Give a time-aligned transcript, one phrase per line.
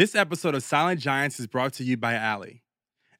[0.00, 2.62] This episode of Silent Giants is brought to you by Alley.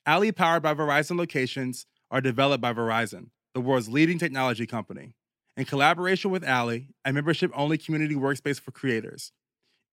[0.06, 5.12] Alley, powered by Verizon locations, are developed by Verizon, the world's leading technology company.
[5.58, 9.30] In collaboration with Alley, a membership only community workspace for creators.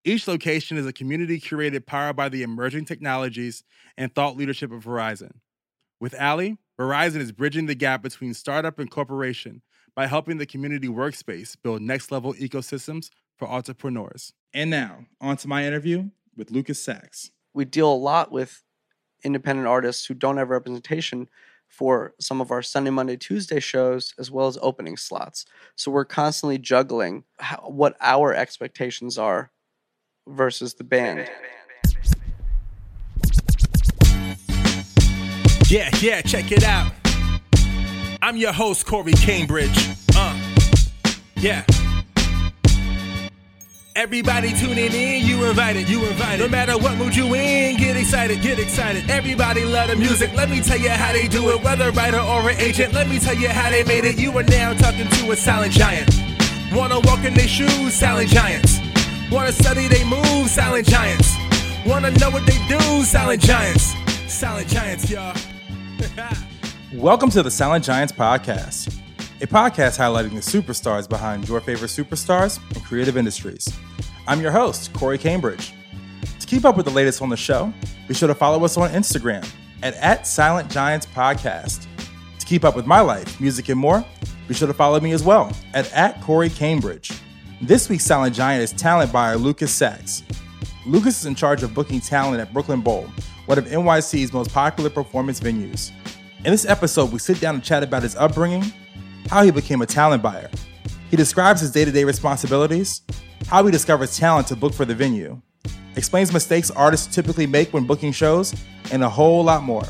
[0.05, 3.65] Each location is a community curated powered by the emerging technologies
[3.97, 5.39] and thought leadership of Verizon.
[5.99, 9.61] With Alley, Verizon is bridging the gap between startup and corporation
[9.93, 14.31] by helping the community workspace build next level ecosystems for entrepreneurs.
[14.53, 17.31] And now, on to my interview with Lucas Sachs.
[17.53, 18.63] we deal a lot with
[19.23, 21.27] independent artists who don't have representation
[21.67, 25.45] for some of our Sunday, Monday, Tuesday shows, as well as opening slots.
[25.75, 29.51] So we're constantly juggling how, what our expectations are
[30.27, 31.29] versus the band.
[35.69, 36.93] Yeah, yeah, check it out.
[38.21, 39.89] I'm your host, Corey Cambridge.
[40.15, 40.39] Uh,
[41.35, 41.65] yeah.
[43.97, 46.39] Everybody tuning in, you invited, you invited.
[46.43, 49.09] No matter what mood you in, get excited, get excited.
[49.09, 50.31] Everybody love the music.
[50.35, 51.63] Let me tell you how they do it.
[51.63, 54.19] Whether writer or an agent, let me tell you how they made it.
[54.19, 56.15] You are now talking to a silent giant.
[56.71, 58.77] Wanna walk in their shoes, silent giants.
[59.31, 61.35] Wanna study they moves, silent giants.
[61.83, 63.95] Wanna know what they do, silent giants.
[64.27, 65.35] Silent giants, y'all.
[66.93, 68.95] Welcome to the Silent Giants Podcast,
[69.41, 73.67] a podcast highlighting the superstars behind your favorite superstars and creative industries.
[74.27, 75.73] I'm your host, Corey Cambridge.
[76.41, 77.73] To keep up with the latest on the show,
[78.09, 79.49] be sure to follow us on Instagram
[79.81, 81.87] at, at Silent Giants Podcast.
[82.37, 84.03] To keep up with my life, music, and more,
[84.49, 87.09] be sure to follow me as well at, at Corey Cambridge.
[87.61, 90.23] This week's Silent Giant is talent buyer Lucas Sachs.
[90.85, 93.07] Lucas is in charge of booking talent at Brooklyn Bowl,
[93.45, 95.91] one of NYC's most popular performance venues.
[96.39, 98.73] In this episode, we sit down and chat about his upbringing,
[99.29, 100.49] how he became a talent buyer.
[101.09, 103.01] He describes his day to day responsibilities,
[103.47, 105.41] how he discovers talent to book for the venue,
[105.95, 108.53] explains mistakes artists typically make when booking shows,
[108.91, 109.85] and a whole lot more.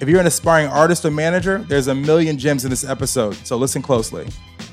[0.00, 3.56] If you're an aspiring artist or manager, there's a million gems in this episode, so
[3.56, 4.26] listen closely.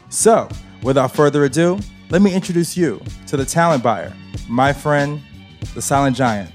[0.09, 0.49] So,
[0.81, 1.77] without further ado,
[2.09, 4.11] let me introduce you to the talent buyer,
[4.47, 5.21] my friend,
[5.75, 6.51] the silent giant,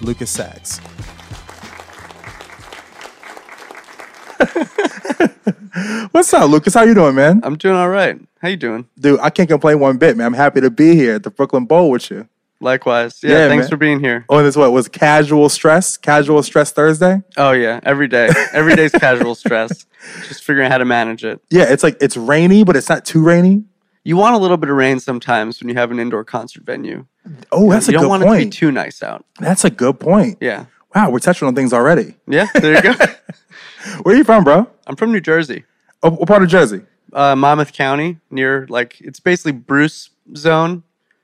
[0.00, 0.78] Lucas Sachs.
[6.10, 6.74] What's up, Lucas?
[6.74, 7.40] How you doing, man?
[7.44, 8.20] I'm doing all right.
[8.40, 8.88] How you doing?
[8.98, 10.26] Dude, I can't complain one bit, man.
[10.26, 12.28] I'm happy to be here at the Brooklyn Bowl with you.
[12.62, 13.20] Likewise.
[13.22, 13.70] Yeah, Yeah, thanks man.
[13.70, 14.24] for being here.
[14.28, 15.96] Oh, and this what was casual stress?
[15.96, 17.22] Casual stress Thursday?
[17.36, 18.28] Oh yeah, every day.
[18.52, 19.86] Every day's casual stress.
[20.28, 21.40] Just figuring out how to manage it.
[21.50, 23.64] Yeah, it's like it's rainy, but it's not too rainy.
[24.04, 27.06] You want a little bit of rain sometimes when you have an indoor concert venue.
[27.52, 28.20] Oh, that's you a good point.
[28.20, 29.24] You don't want it to be too nice out.
[29.38, 30.38] that's a good point.
[30.40, 30.66] Yeah.
[30.94, 32.16] Wow, we're touching on things already.
[32.26, 32.92] Yeah, there you go.
[34.02, 34.66] Where are you from, bro?
[34.86, 35.64] I'm from New Jersey.
[36.02, 36.82] Oh, what part of Jersey?
[37.12, 40.82] Uh, Monmouth County, near like it's basically Bruce Zone,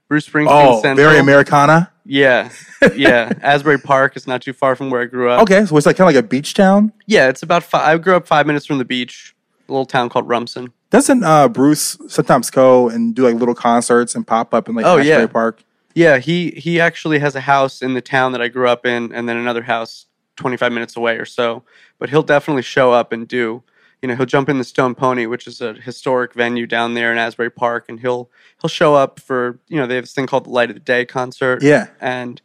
[0.08, 1.08] Bruce Springsteen Oh, Central.
[1.08, 1.92] very Americana.
[2.04, 2.50] Yeah,
[2.94, 3.32] yeah.
[3.42, 5.42] Asbury Park is not too far from where I grew up.
[5.42, 6.92] Okay, so it's like kind of like a beach town.
[7.06, 7.62] Yeah, it's about.
[7.64, 9.34] Five, I grew up five minutes from the beach,
[9.68, 10.72] a little town called Rumson.
[10.90, 14.86] Doesn't uh, Bruce sometimes go and do like little concerts and pop up in like
[14.86, 15.26] Oh, Asbury yeah.
[15.26, 15.62] Park?
[15.96, 19.12] Yeah, he he actually has a house in the town that I grew up in,
[19.12, 21.64] and then another house 25 minutes away or so.
[21.98, 23.62] But he'll definitely show up and do.
[24.02, 27.10] You know, he'll jump in the Stone Pony, which is a historic venue down there
[27.10, 28.30] in Asbury Park, and he'll
[28.60, 30.80] he'll show up for you know they have this thing called the Light of the
[30.80, 31.62] Day concert.
[31.62, 31.86] Yeah.
[32.00, 32.40] and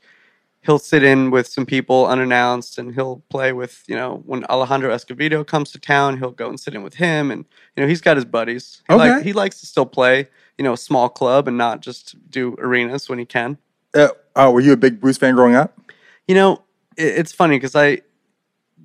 [0.64, 4.94] he'll sit in with some people unannounced, and he'll play with you know when Alejandro
[4.96, 7.46] Escovedo comes to town, he'll go and sit in with him, and
[7.76, 8.82] you know he's got his buddies.
[8.88, 9.24] He, like, Okay.
[9.24, 13.10] he likes to still play you know a small club and not just do arenas
[13.10, 13.58] when he can.
[13.94, 15.78] Uh, oh, were you a big Bruce fan growing up?
[16.30, 16.62] You know,
[16.96, 18.02] it, it's funny because I,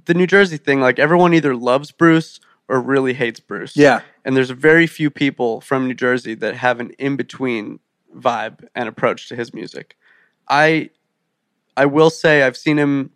[0.07, 3.77] the New Jersey thing, like everyone either loves Bruce or really hates Bruce.
[3.77, 4.01] Yeah.
[4.25, 7.81] And there's very few people from New Jersey that have an in between
[8.17, 9.97] vibe and approach to his music.
[10.49, 10.91] I,
[11.77, 13.11] I will say I've seen him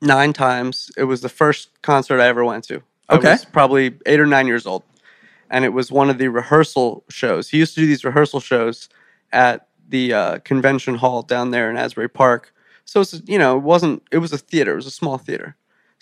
[0.00, 0.90] nine times.
[0.96, 2.82] It was the first concert I ever went to.
[3.10, 3.28] Okay.
[3.28, 4.82] I was probably eight or nine years old.
[5.50, 7.50] And it was one of the rehearsal shows.
[7.50, 8.88] He used to do these rehearsal shows
[9.32, 12.54] at the uh, convention hall down there in Asbury Park.
[12.84, 15.56] So it's you know, it wasn't it was a theater, it was a small theater.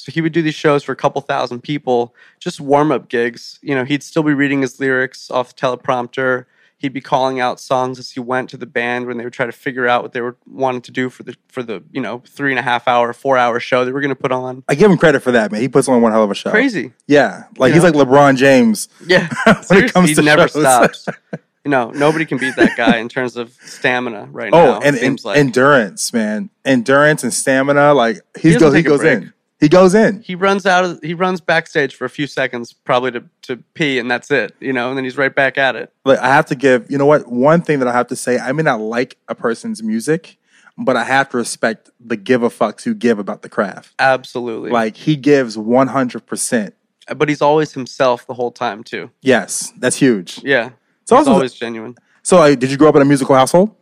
[0.05, 3.58] So he would do these shows for a couple thousand people, just warm up gigs.
[3.62, 6.47] You know, he'd still be reading his lyrics off the teleprompter.
[6.79, 9.44] he'd be calling out songs as he went to the band when they would try
[9.44, 12.23] to figure out what they were wanting to do for the for the you know
[12.26, 14.64] three and a half hour, four hour show they were going to put on.
[14.69, 15.61] I give him credit for that, man.
[15.61, 16.50] He puts on one hell of a show.
[16.50, 17.99] Crazy, Yeah, like You he's know?
[17.99, 18.88] like LeBron James.
[19.06, 19.29] yeah.
[19.69, 20.62] When it comes he to never shows.
[20.62, 21.06] stops.
[21.62, 24.81] You know, nobody can beat that guy in terms of stamina right Oh, now.
[24.81, 26.49] and, and like endurance, man.
[26.64, 27.93] Endurance and stamina.
[27.93, 29.31] Like he goes, he goes in.
[29.60, 30.22] He goes in.
[30.22, 33.98] he runs out of he runs backstage for a few seconds probably to, to pee
[33.98, 36.46] and that's it you know and then he's right back at it Like I have
[36.46, 36.90] to give.
[36.90, 37.26] You know what?
[37.30, 38.38] One thing that I have to say.
[38.38, 40.38] I may not like a person's music,
[40.78, 43.92] but I have to respect the give a fucks who give about the craft.
[43.98, 46.74] absolutely Like he gives one hundred percent.
[47.14, 50.42] but he's always himself the whole time too Yes, that's huge.
[50.42, 50.70] yeah
[51.04, 53.74] So he's also, always genuine so like, did you grow up in a musical household?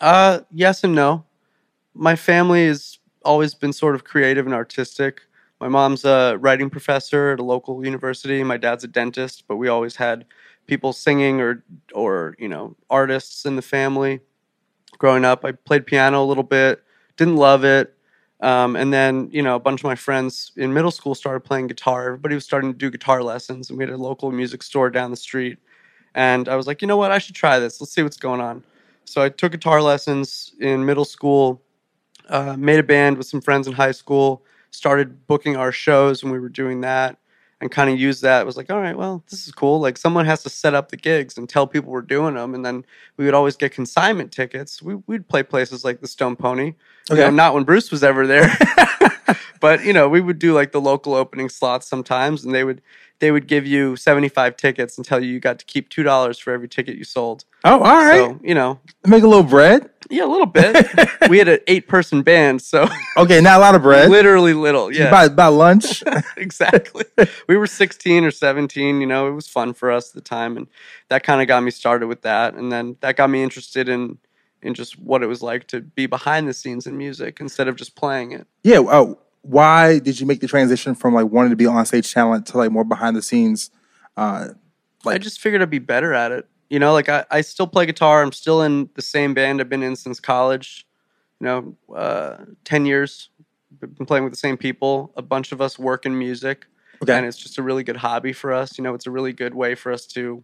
[0.00, 1.24] uh yes and no
[1.94, 5.22] my family has always been sort of creative and artistic.
[5.60, 8.42] My mom's a writing professor at a local university.
[8.42, 10.24] My dad's a dentist but we always had
[10.66, 14.20] people singing or or you know artists in the family.
[14.98, 16.82] Growing up i played piano a little bit
[17.16, 17.92] didn't love it.
[18.42, 21.68] Um, and then you know a bunch of my friends in middle school started playing
[21.68, 22.06] guitar.
[22.06, 25.10] Everybody was starting to do guitar lessons and we had a local music store down
[25.10, 25.58] the street.
[26.14, 27.12] And i was like you know what?
[27.12, 27.80] I should try this.
[27.80, 28.62] Let's see what's going on.
[29.06, 31.62] So i took guitar lessons in middle school
[32.28, 36.32] uh, made a band with some friends in high school started booking our shows when
[36.32, 37.16] we were doing that
[37.60, 38.42] and kind of used that.
[38.42, 39.80] It was like, all right, well, this is cool.
[39.80, 42.64] Like someone has to set up the gigs and tell people we're doing them, and
[42.64, 42.84] then
[43.16, 44.82] we would always get consignment tickets.
[44.82, 46.74] We, we'd play places like the Stone Pony.
[47.08, 47.34] You know, Okay.
[47.36, 48.50] not when Bruce was ever there,
[49.60, 52.82] but you know, we would do like the local opening slots sometimes, and they would
[53.20, 56.02] they would give you seventy five tickets and tell you you got to keep two
[56.02, 57.44] dollars for every ticket you sold.
[57.64, 58.30] Oh, all right.
[58.30, 59.88] So you know, Make a little bread.
[60.10, 60.86] Yeah, a little bit.
[61.28, 64.10] we had an eight person band, so Okay, not a lot of bread.
[64.10, 64.92] literally little.
[64.92, 66.02] Yeah, By, by lunch.
[66.36, 67.04] exactly.
[67.48, 70.56] we were 16 or 17, you know, it was fun for us at the time
[70.56, 70.66] and
[71.08, 74.18] that kind of got me started with that and then that got me interested in
[74.62, 77.76] in just what it was like to be behind the scenes in music instead of
[77.76, 78.46] just playing it.
[78.64, 78.78] yeah.
[78.78, 82.46] Oh, why did you make the transition from like wanting to be on stage talent
[82.46, 83.70] to like more behind the scenes?
[84.16, 84.48] Uh,
[85.06, 86.48] I just figured I'd be better at it.
[86.68, 88.22] You know, like I, I still play guitar.
[88.22, 90.86] I'm still in the same band I've been in since college.
[91.40, 93.30] You know, uh, 10 years.
[93.80, 95.12] Been playing with the same people.
[95.16, 96.66] A bunch of us work in music.
[97.02, 97.12] okay.
[97.16, 98.78] and it's just a really good hobby for us.
[98.78, 100.42] You know, it's a really good way for us to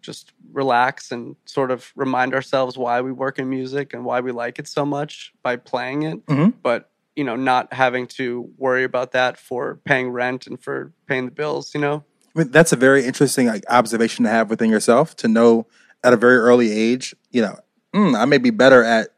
[0.00, 4.32] just relax and sort of remind ourselves why we work in music and why we
[4.32, 6.26] like it so much by playing it.
[6.26, 6.54] Mhm.
[6.62, 11.26] But you know, not having to worry about that for paying rent and for paying
[11.26, 11.74] the bills.
[11.74, 15.28] You know, I mean, that's a very interesting like observation to have within yourself to
[15.28, 15.66] know
[16.02, 17.14] at a very early age.
[17.30, 17.58] You know,
[17.94, 19.08] mm, I may be better at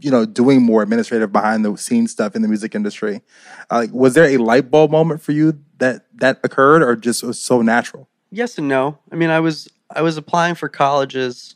[0.00, 3.22] you know doing more administrative behind the scenes stuff in the music industry.
[3.70, 7.40] Uh, was there a light bulb moment for you that that occurred, or just was
[7.40, 8.08] so natural?
[8.34, 8.98] yes and no.
[9.10, 11.54] I mean, I was I was applying for colleges,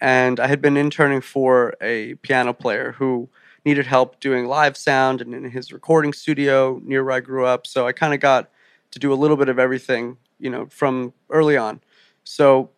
[0.00, 3.28] and I had been interning for a piano player who
[3.64, 7.66] needed help doing live sound and in his recording studio near where I grew up.
[7.66, 8.50] So I kind of got
[8.92, 11.80] to do a little bit of everything, you know, from early on.
[12.24, 12.70] So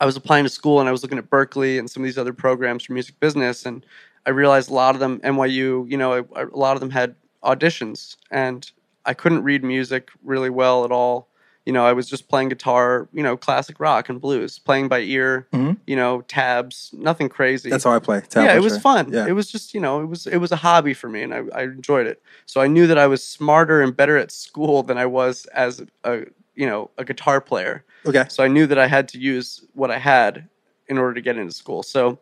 [0.00, 2.18] I was applying to school and I was looking at Berklee and some of these
[2.18, 3.84] other programs for music business, and
[4.26, 7.14] I realized a lot of them, NYU, you know, a, a lot of them had
[7.44, 8.70] auditions, and
[9.04, 11.28] I couldn't read music really well at all.
[11.64, 15.00] You know, I was just playing guitar, you know, classic rock and blues, playing by
[15.00, 15.76] ear, Mhm.
[15.86, 18.22] you know, tabs, nothing crazy That's how I play.
[18.36, 19.12] yeah, it was fun.
[19.12, 19.26] Yeah.
[19.26, 21.42] It was just you know it was it was a hobby for me, and I,
[21.54, 22.22] I enjoyed it.
[22.46, 25.82] So I knew that I was smarter and better at school than I was as
[26.04, 26.26] a
[26.56, 27.84] you know a guitar player.
[28.04, 28.24] okay.
[28.28, 30.48] So I knew that I had to use what I had
[30.88, 31.82] in order to get into school.
[31.82, 32.18] So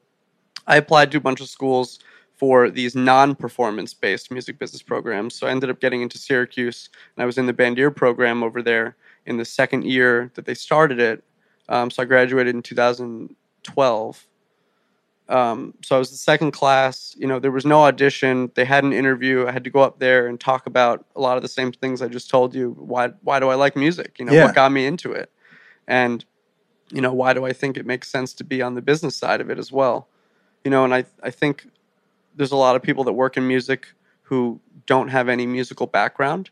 [0.67, 2.01] I applied to a bunch of schools
[2.37, 5.35] for these non-performance based music business programs.
[5.35, 8.63] So I ended up getting into Syracuse, and I was in the Bandier program over
[8.63, 11.23] there in the second year that they started it.
[11.69, 14.27] Um, so I graduated in 2012.
[15.29, 17.17] Um, so I was the second class.
[17.19, 18.51] You know, there was no audition.
[18.55, 19.47] They had an interview.
[19.47, 22.03] I had to go up there and talk about a lot of the same things
[22.03, 22.73] I just told you.
[22.79, 24.19] Why why do I like music?
[24.19, 24.45] You know, Yeah.
[24.45, 25.31] what got me into it?
[25.89, 26.25] And
[26.91, 29.41] you know, why do I think it makes sense to be on the business side
[29.41, 30.09] of it as well?
[30.63, 31.67] You know, and I I think
[32.37, 33.89] there's a lot of people that work in music
[34.23, 36.51] who don't have any musical background,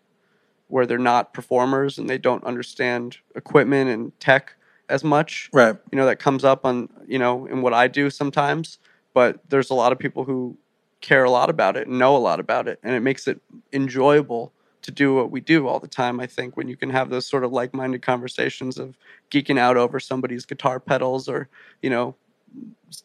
[0.69, 4.55] where they're not performers and they don't understand equipment and tech
[4.93, 5.77] as much Right.
[5.91, 8.79] you know that comes up on you know in what I do sometimes
[9.15, 10.57] but there's a lot of people who
[11.01, 13.41] care a lot about it and know a lot about it and it makes it
[13.73, 17.09] enjoyable to do what we do all the time I think when you can have
[17.11, 18.97] those sort of like-minded conversations of
[19.31, 21.49] geeking out over somebody's guitar pedals or
[21.83, 22.15] you know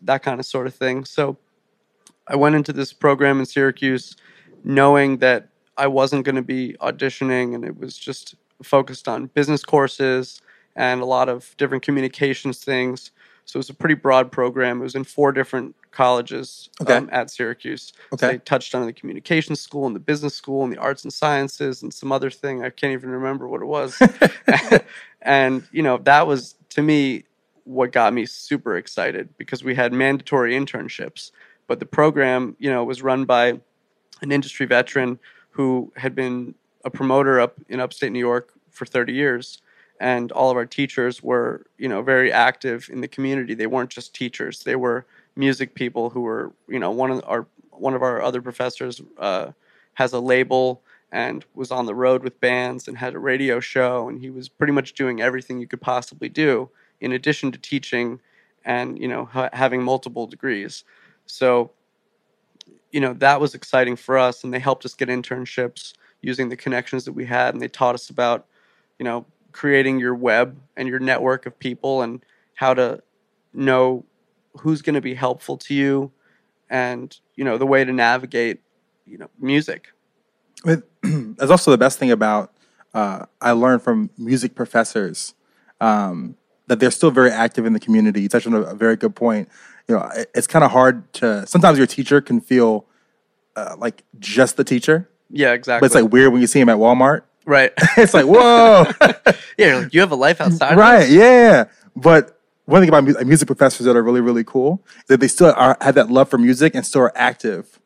[0.02, 1.38] that kind of sort of thing so
[2.28, 4.16] I went into this program in Syracuse
[4.64, 9.64] knowing that I wasn't going to be auditioning and it was just focused on business
[9.64, 10.42] courses
[10.78, 13.12] and a lot of different communications things.
[13.46, 14.80] So it was a pretty broad program.
[14.80, 16.98] It was in four different colleges Okay.
[16.98, 17.94] um, at Syracuse.
[18.12, 18.28] So Okay.
[18.34, 21.82] they touched on the communications school and the business school and the arts and sciences
[21.82, 22.64] and some other thing.
[22.64, 24.00] I can't even remember what it was.
[25.22, 27.24] and, you know, that was to me
[27.64, 31.32] what got me super excited because we had mandatory internships.
[31.68, 33.60] But the program, you know, was run by
[34.22, 35.20] an industry veteran
[35.52, 36.54] who had been
[36.86, 39.62] a promoter up in upstate New York for 30 years.
[40.00, 43.54] And all of our teachers were, you know, very active in the community.
[43.56, 47.48] They weren't just teachers; they were music people who were, you know, one of our
[47.72, 49.52] one of our other professors uh,
[49.96, 54.10] has a label and was on the road with bands and had a radio show,
[54.10, 58.20] and he was pretty much doing everything you could possibly do in addition to teaching
[58.66, 60.84] and you know ha- having multiple degrees.
[61.26, 61.72] So
[62.92, 66.58] you know that was exciting for us and they helped us get internships using the
[66.58, 68.46] connections that we had and they taught us about
[69.00, 69.26] you know
[69.62, 72.24] creating your web and your network of people and
[72.54, 73.02] how to
[73.54, 74.06] know
[74.62, 76.12] who's going to be helpful to you
[76.70, 78.60] and you know the way to navigate
[79.08, 79.88] you know music
[80.64, 82.54] that's also the best thing about
[82.94, 85.34] uh, I learned from music professors
[85.82, 86.36] um,
[86.68, 88.22] that they're still very active in the community.
[88.22, 89.50] You touched on a, a very good point.
[89.88, 92.86] You know, it- it's kind of hard to sometimes your teacher can feel
[93.56, 96.60] uh, like just the teacher, yeah exactly but exactly it's like weird when you see
[96.60, 97.22] him at Walmart.
[97.48, 98.86] Right it's like whoa,
[99.58, 101.10] yeah like, you have a life outside of right?
[101.10, 105.22] Yeah, but one thing about mu- music professors that are really really cool is that
[105.22, 107.80] they still are have that love for music and still are active.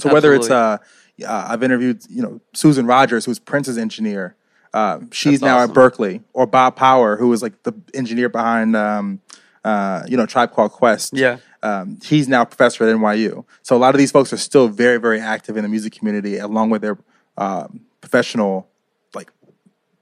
[0.00, 0.78] So whether it's uh,
[1.24, 4.36] uh, I've interviewed you know Susan Rogers, who's Prince's engineer.
[4.72, 5.70] Uh, she's That's now awesome.
[5.70, 9.20] at Berklee, or Bob Power, who was like the engineer behind um,
[9.64, 11.12] uh, you know Tribe Called Quest.
[11.12, 11.38] Yeah.
[11.62, 13.44] um, he's now a professor at NYU.
[13.62, 16.38] So a lot of these folks are still very very active in the music community,
[16.38, 16.98] along with their
[17.36, 18.68] um, professional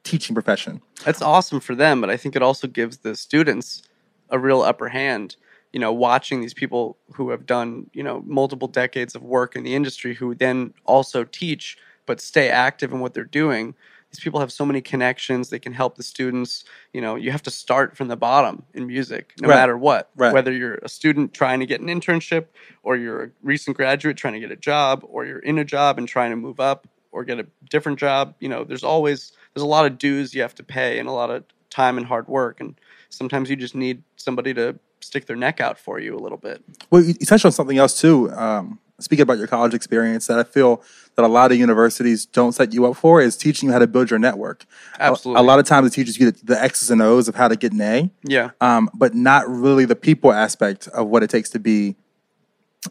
[0.09, 0.81] teaching profession.
[1.05, 3.83] that's awesome for them but i think it also gives the students
[4.31, 5.37] a real upper hand
[5.73, 9.63] you know watching these people who have done you know multiple decades of work in
[9.65, 13.75] the industry who then also teach but stay active in what they're doing
[14.11, 17.43] these people have so many connections they can help the students you know you have
[17.43, 19.57] to start from the bottom in music no Right.
[19.57, 20.33] matter what Right.
[20.33, 22.47] whether you're a student trying to get an internship
[22.83, 25.99] or you're a recent graduate trying to get a job or you're in a job
[25.99, 29.63] and trying to move up or get a different job you know there's always there's
[29.63, 32.27] a lot of dues you have to pay and a lot of time and hard
[32.29, 32.75] work and
[33.09, 36.63] sometimes you just need somebody to stick their neck out for you a little bit
[36.91, 38.31] Well, you, touched on something else too.
[38.33, 40.83] Um, speaking about your college experience, that I feel
[41.15, 43.87] that a lot of universities don't set you up for is teaching you how to
[43.87, 44.65] build your network.
[44.99, 45.41] A- Absolutely.
[45.41, 47.57] A, lot of times it teaches you the, the X's and O's of how to
[47.57, 51.51] get an A, yeah um, but not really the people aspect of what it takes
[51.51, 51.97] to be,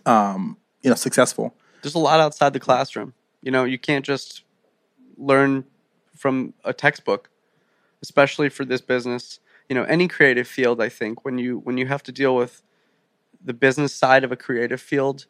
[0.05, 1.55] um, you know, successful.
[1.81, 3.13] there's a lot outside the classroom.
[3.47, 4.43] You know, you can't just
[5.17, 5.63] learn
[6.13, 7.29] from a textbook,
[8.01, 9.39] especially for this business.
[9.69, 12.61] You know, any creative field, I think, when you when you have to deal with
[13.41, 15.27] the business side of a creative field,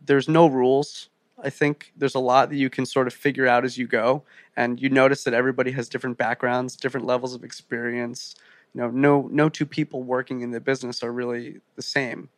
[0.00, 1.08] there's no rules.
[1.42, 4.22] I think there's a lot that you can sort of figure out as you go,
[4.56, 8.36] and you notice that everybody has different backgrounds, different levels of experience.
[8.72, 12.28] You know, no no two people working in the business are really the same.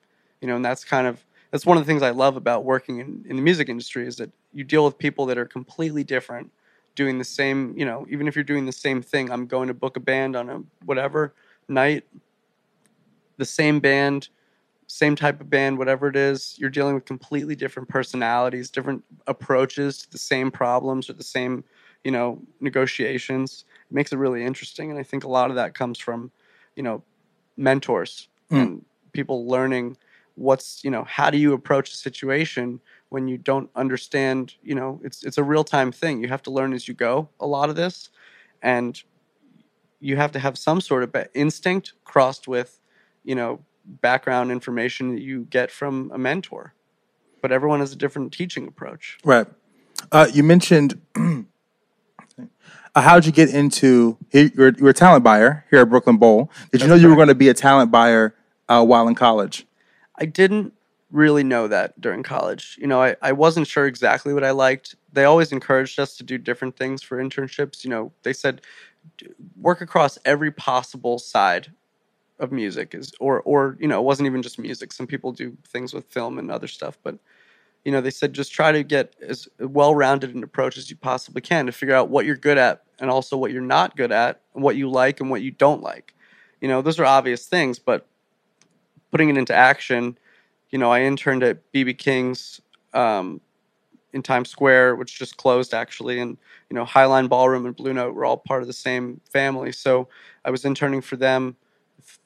[0.41, 2.99] You know, and that's kind of that's one of the things I love about working
[3.01, 6.51] in, in the music industry is that you deal with people that are completely different,
[6.95, 7.75] doing the same.
[7.77, 10.37] You know, even if you're doing the same thing, I'm going to book a band
[10.37, 11.35] on a whatever
[11.69, 12.05] night.
[13.37, 14.29] The same band,
[14.87, 19.99] same type of band, whatever it is, you're dealing with completely different personalities, different approaches
[19.99, 21.65] to the same problems or the same,
[22.05, 23.65] you know, negotiations.
[23.91, 26.31] It makes it really interesting, and I think a lot of that comes from,
[26.77, 27.03] you know,
[27.57, 28.63] mentors Mm.
[28.63, 29.97] and people learning
[30.41, 32.81] what's you know how do you approach a situation
[33.11, 36.51] when you don't understand you know it's it's a real time thing you have to
[36.51, 38.09] learn as you go a lot of this
[38.63, 39.03] and
[40.01, 42.81] you have to have some sort of instinct crossed with
[43.23, 46.73] you know background information that you get from a mentor
[47.43, 49.47] but everyone has a different teaching approach Right.
[50.11, 51.43] Uh, you mentioned uh,
[52.95, 56.51] how'd you get into you're, you were a talent buyer here at Brooklyn Bowl.
[56.73, 58.35] Did you know you were going to be a talent buyer
[58.71, 59.67] uh, while in college?
[60.21, 60.75] I didn't
[61.11, 62.77] really know that during college.
[62.81, 64.95] You know, I, I wasn't sure exactly what I liked.
[65.13, 67.85] They always encouraged us to do different things for internships.
[67.85, 68.61] You know, they said
[69.61, 71.73] work across every possible side
[72.41, 74.93] of music is or or you know, it wasn't even just music.
[74.93, 77.19] Some people do things with film and other stuff, but
[77.85, 81.43] you know, they said just try to get as well-rounded an approach as you possibly
[81.43, 84.43] can to figure out what you're good at and also what you're not good at,
[84.53, 86.15] what you like and what you don't like.
[86.61, 88.07] You know, those are obvious things, but
[89.11, 90.19] putting it into action,
[90.71, 92.61] you know, I interned at BB King's
[92.95, 93.41] um,
[94.13, 96.37] in Times Square, which just closed actually, and
[96.69, 99.73] you know, Highline Ballroom and Blue Note were all part of the same family.
[99.73, 100.09] So
[100.45, 101.57] I was interning for them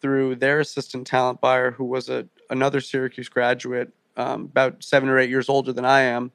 [0.01, 5.19] through their assistant talent buyer, who was a another Syracuse graduate, um, about seven or
[5.19, 6.33] eight years older than I am,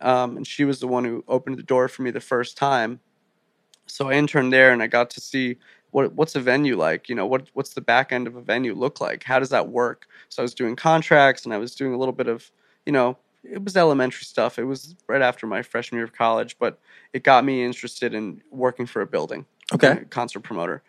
[0.00, 3.00] um, and she was the one who opened the door for me the first time.
[3.86, 5.56] So I interned there, and I got to see
[5.96, 7.08] what what's a venue like.
[7.08, 9.24] You know, what what's the back end of a venue look like?
[9.24, 10.06] How does that work?
[10.28, 12.50] So I was doing contracts, and I was doing a little bit of,
[12.84, 14.58] you know, it was elementary stuff.
[14.58, 16.78] It was right after my freshman year of college, but
[17.14, 19.46] it got me interested in working for a building.
[19.72, 19.92] Okay.
[19.92, 20.82] a concert promoter.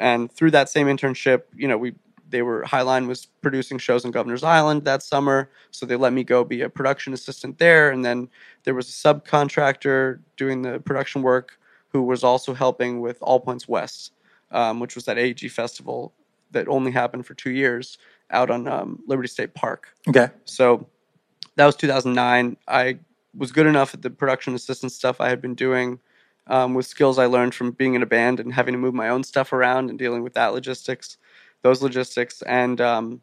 [0.00, 1.94] And through that same internship, you know, we
[2.30, 6.24] they were Highline was producing shows on Governor's Island that summer, so they let me
[6.24, 7.90] go be a production assistant there.
[7.90, 8.30] And then
[8.62, 13.68] there was a subcontractor doing the production work who was also helping with All Points
[13.68, 14.12] West,
[14.50, 16.12] um, which was that AEG festival
[16.50, 17.98] that only happened for two years
[18.30, 19.88] out on um, Liberty State Park.
[20.08, 20.28] Okay.
[20.44, 20.86] So
[21.56, 22.56] that was 2009.
[22.68, 22.98] I
[23.36, 25.98] was good enough at the production assistant stuff I had been doing
[26.46, 29.08] um, with skills I learned from being in a band and having to move my
[29.08, 31.16] own stuff around and dealing with that logistics,
[31.62, 33.20] those logistics, and um,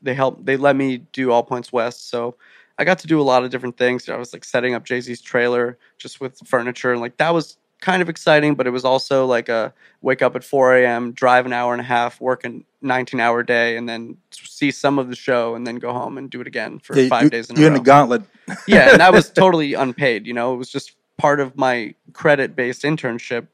[0.00, 0.46] they helped.
[0.46, 2.36] They let me do All Points West, so
[2.78, 4.08] I got to do a lot of different things.
[4.08, 7.56] I was like setting up Jay Z's trailer just with furniture, and like that was
[7.80, 9.72] kind of exciting, but it was also like a
[10.02, 13.42] wake up at 4 a.m., drive an hour and a half, work a 19 hour
[13.42, 16.46] day, and then see some of the show, and then go home and do it
[16.46, 18.22] again for Yeah, five you, days in You're a in row the gauntlet.
[18.66, 20.26] yeah, and that was totally unpaid.
[20.26, 23.48] You know, it was just part of my credit based internship.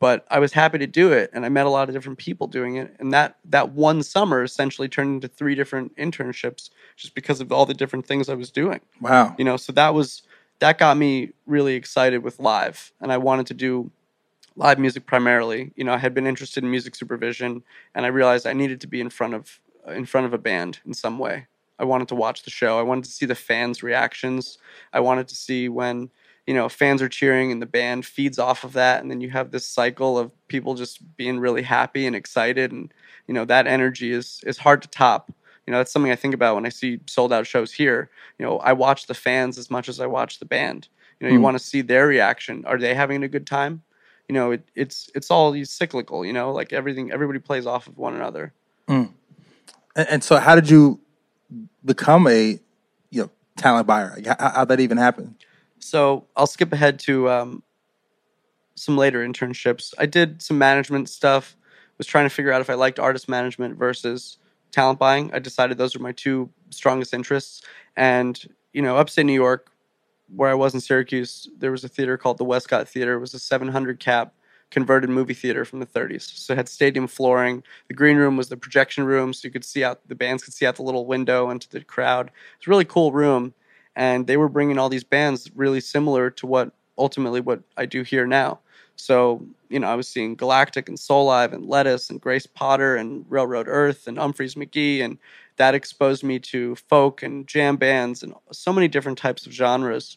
[0.00, 2.46] But I was happy to do it, and I met a lot of different people
[2.46, 2.94] doing it.
[3.00, 7.66] And that that one summer essentially turned into three different internships, just because of all
[7.66, 8.80] the different things I was doing.
[9.00, 9.34] Wow.
[9.38, 10.22] You know, so that was
[10.60, 13.90] that got me really excited with live, and I wanted to do
[14.56, 15.72] live music primarily.
[15.76, 17.62] You know, I had been interested in music supervision,
[17.94, 20.80] and I realized I needed to be in front of in front of a band
[20.86, 21.46] in some way.
[21.78, 22.78] I wanted to watch the show.
[22.78, 24.58] I wanted to see the fans' reactions.
[24.92, 26.10] I wanted to see when
[26.46, 29.30] you know fans are cheering and the band feeds off of that, and then you
[29.30, 32.92] have this cycle of people just being really happy and excited, and
[33.26, 35.30] you know that energy is is hard to top.
[35.68, 38.08] You know, that's something I think about when I see sold out shows here.
[38.38, 40.88] You know, I watch the fans as much as I watch the band.
[41.20, 41.44] You know, you Hmm.
[41.44, 42.64] want to see their reaction.
[42.64, 43.82] Are they having a good time?
[44.30, 46.24] You know, it, it's it's all cyclical.
[46.24, 48.54] You know, like everything, everybody plays off of one another.
[48.88, 49.12] And,
[49.94, 51.00] and so, how did you
[51.84, 52.58] become a
[53.10, 54.14] you know talent buyer?
[54.16, 55.34] Like, how, how'd that even happen?
[55.80, 57.62] So I'll skip ahead to um,
[58.74, 59.92] some later internships.
[59.98, 61.56] I did some management stuff.
[61.98, 64.38] Was trying to figure out if I liked artist management versus
[64.72, 65.32] talent buying.
[65.32, 67.62] I decided those are my two strongest interests.
[67.96, 68.38] And
[68.72, 69.70] you know, upstate New York,
[70.34, 73.14] where I was in Syracuse, there was a theater called the Westcott Theater.
[73.14, 74.34] It was a 700 cap
[74.70, 76.22] converted movie theater from the 30s.
[76.36, 77.62] So it had stadium flooring.
[77.88, 80.52] The green room was the projection room, so you could see out the bands could
[80.52, 82.30] see out the little window into the crowd.
[82.58, 83.54] It's a really cool room,
[83.96, 88.02] and they were bringing all these bands really similar to what ultimately what I do
[88.02, 88.60] here now.
[88.96, 93.24] So you know, I was seeing Galactic and Soulive and Lettuce and Grace Potter and
[93.28, 95.18] Railroad Earth and Umphrey's McGee, and
[95.56, 100.16] that exposed me to folk and jam bands and so many different types of genres.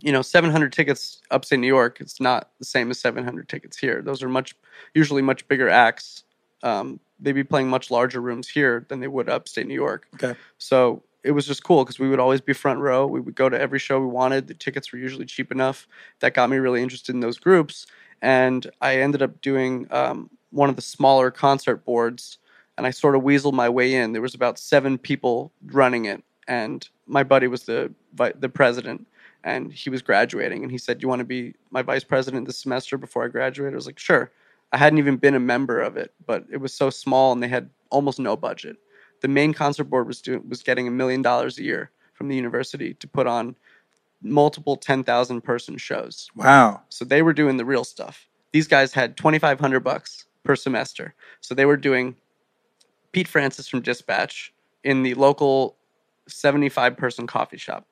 [0.00, 4.02] You know 700 tickets upstate new york it's not the same as 700 tickets here.
[4.02, 4.54] Those are much
[4.94, 6.22] usually much bigger acts.
[6.62, 10.06] Um, they'd be playing much larger rooms here than they would upstate new york.
[10.14, 10.38] Okay.
[10.58, 13.04] so it was just cool because we would always be front row.
[13.04, 14.46] We would go to every show we wanted.
[14.46, 15.88] The tickets were usually cheap enough.
[16.20, 17.86] That got me really interested in those groups
[18.22, 22.38] and i ended up doing um, one of the smaller concert boards
[22.76, 24.12] and i sort of weaseled my way in.
[24.12, 27.92] There was about seven people running it and my buddy was the
[28.38, 29.06] the president
[29.44, 32.58] and he was graduating and he said you want to be my vice president this
[32.58, 33.72] semester before i graduate?
[33.72, 34.30] I was like sure.
[34.72, 37.48] I hadn't even been a member of it but it was so small and they
[37.48, 38.76] had almost no budget.
[39.20, 42.36] The main concert board was doing was getting a million dollars a year from the
[42.36, 43.54] university to put on
[44.22, 46.82] multiple 10,000 person shows Wow.
[46.88, 48.26] so they were doing the real stuff.
[48.52, 51.14] These guys had 2500 bucks per semester.
[51.40, 52.16] So they were doing
[53.12, 54.52] Pete Francis from Dispatch
[54.84, 55.76] in the local
[56.28, 57.86] 75 person coffee shop.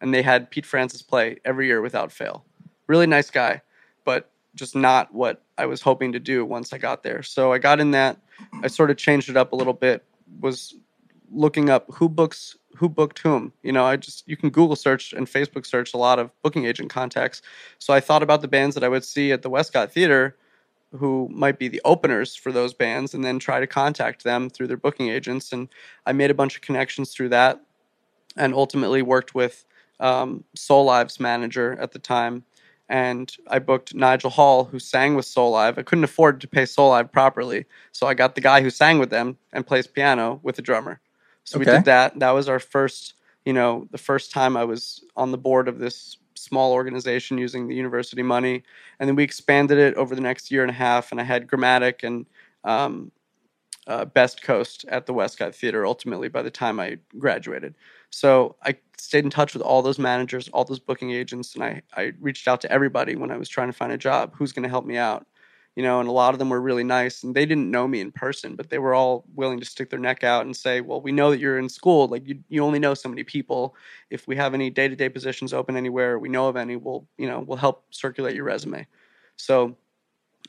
[0.00, 2.44] And they had Pete Francis play every year without fail.
[2.86, 3.62] Really nice guy,
[4.04, 7.22] but just not what I was hoping to do once I got there.
[7.22, 8.18] So I got in that.
[8.62, 10.04] I sort of changed it up a little bit.
[10.40, 10.74] Was
[11.32, 13.52] looking up who books who booked whom.
[13.62, 16.66] You know, I just you can Google search and Facebook search a lot of booking
[16.66, 17.42] agent contacts.
[17.78, 20.36] So I thought about the bands that I would see at the Westcott Theater
[20.92, 24.68] who might be the openers for those bands and then try to contact them through
[24.68, 25.52] their booking agents.
[25.52, 25.68] And
[26.06, 27.60] I made a bunch of connections through that
[28.36, 29.64] and ultimately worked with
[30.00, 32.44] um, Soulive's manager at the time.
[32.88, 35.76] And I booked Nigel Hall, who sang with Soulive.
[35.76, 37.66] I couldn't afford to pay Soulive properly.
[37.90, 41.00] So I got the guy who sang with them and plays piano with a drummer.
[41.46, 42.18] So we did that.
[42.18, 45.78] That was our first, you know, the first time I was on the board of
[45.78, 48.62] this small organization using the university money.
[48.98, 51.12] And then we expanded it over the next year and a half.
[51.12, 52.26] And I had Gramatik and
[52.64, 53.10] um,
[53.86, 57.74] uh, Best Coast at the Westcott Theater ultimately by the time I graduated.
[58.10, 61.82] So I stayed in touch with all those managers, all those booking agents, and I,
[61.96, 64.62] I reached out to everybody when I was trying to find a job who's going
[64.64, 65.26] to help me out.
[65.76, 68.00] You know, and a lot of them were really nice and they didn't know me
[68.00, 71.02] in person, but they were all willing to stick their neck out and say, Well,
[71.02, 72.08] we know that you're in school.
[72.08, 73.76] Like you, you only know so many people.
[74.10, 77.06] If we have any day to day positions open anywhere, we know of any, we'll,
[77.18, 78.86] you know, we'll help circulate your resume.
[79.36, 79.76] So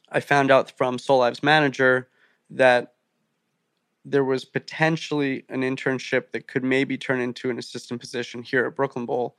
[0.10, 2.08] I found out from Soulive's manager
[2.50, 2.94] that
[4.06, 8.76] there was potentially an internship that could maybe turn into an assistant position here at
[8.76, 9.36] Brooklyn Bowl.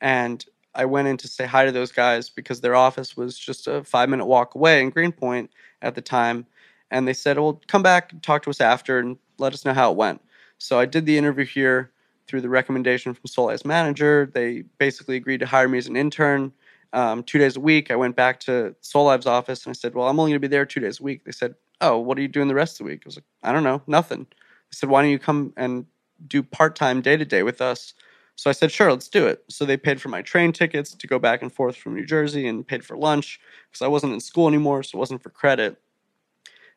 [0.00, 3.66] And I went in to say hi to those guys because their office was just
[3.66, 5.50] a five minute walk away in Greenpoint
[5.82, 6.46] at the time.
[6.90, 9.74] And they said, well, come back and talk to us after and let us know
[9.74, 10.20] how it went.
[10.58, 11.90] So I did the interview here
[12.26, 14.30] through the recommendation from Soulive's manager.
[14.32, 16.52] They basically agreed to hire me as an intern
[16.92, 17.90] um, two days a week.
[17.90, 20.52] I went back to Soul office and I said, well, I'm only going to be
[20.52, 21.24] there two days a week.
[21.24, 23.02] They said, oh, what are you doing the rest of the week?
[23.04, 24.26] I was like, I don't know, nothing.
[24.30, 25.86] They said, why don't you come and
[26.26, 27.94] do part time day to day with us?
[28.42, 29.44] So I said, sure, let's do it.
[29.48, 32.48] So they paid for my train tickets to go back and forth from New Jersey
[32.48, 33.38] and paid for lunch
[33.70, 35.80] because I wasn't in school anymore, so it wasn't for credit.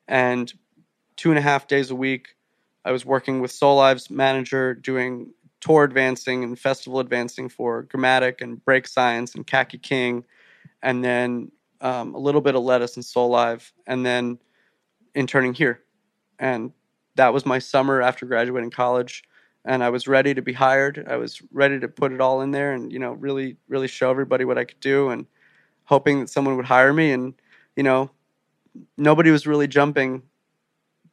[0.07, 0.53] And
[1.15, 2.35] two and a half days a week,
[2.85, 8.63] I was working with Soulive's manager doing tour advancing and festival advancing for Gramatik and
[8.63, 10.23] Break Science and Kaki King,
[10.83, 11.51] and then
[11.81, 14.37] um, a little bit of Lettuce and Soulive, and then
[15.15, 15.79] interning here.
[16.37, 16.73] And
[17.15, 19.23] that was my summer after graduating college.
[19.65, 21.05] And I was ready to be hired.
[21.09, 24.11] I was ready to put it all in there and, you know, really, really show
[24.11, 25.25] everybody what I could do and
[25.85, 27.11] hoping that someone would hire me.
[27.11, 27.33] And,
[27.75, 28.11] you know,
[28.97, 30.21] nobody was really jumping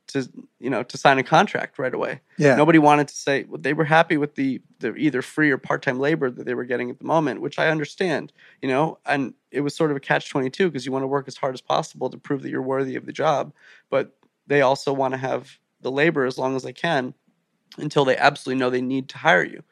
[0.08, 2.20] to, you know, to sign a contract right away.
[2.36, 2.56] Yeah.
[2.56, 5.82] Nobody wanted to say well, they were happy with the, the either free or part
[5.82, 9.34] time labor that they were getting at the moment, which I understand, you know, and
[9.50, 11.60] it was sort of a catch 22 because you want to work as hard as
[11.60, 13.52] possible to prove that you're worthy of the job.
[13.88, 14.14] But
[14.46, 17.14] they also want to have the labor as long as they can
[17.78, 19.62] until they absolutely know they need to hire you.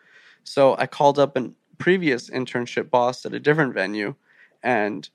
[0.44, 4.14] So I called up a previous internship boss at a different venue
[4.62, 5.08] and,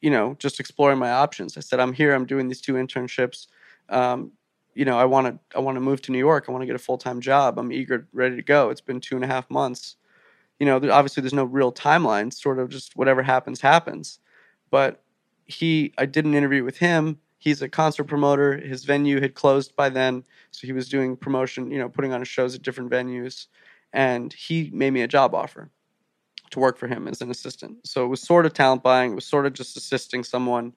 [0.00, 1.56] you know, just exploring my options.
[1.56, 3.46] I said, I'm here, I'm doing these two internships.
[3.88, 4.32] Um,
[4.74, 6.44] you know, I want to I want to move to New York.
[6.48, 7.58] I want to get a full time job.
[7.58, 8.68] I'm eager, ready to go.
[8.68, 9.96] It's been two and a half months.
[10.60, 12.32] You know, obviously there's no real timeline.
[12.32, 14.18] Sort of just whatever happens, happens.
[14.70, 15.02] But
[15.46, 17.18] he, I did an interview with him.
[17.46, 18.56] He's a concert promoter.
[18.56, 21.70] His venue had closed by then, so he was doing promotion.
[21.70, 23.46] You know, putting on shows at different venues,
[23.92, 25.70] and he made me a job offer
[26.50, 27.86] to work for him as an assistant.
[27.86, 29.12] So it was sort of talent buying.
[29.12, 30.72] It was sort of just assisting someone.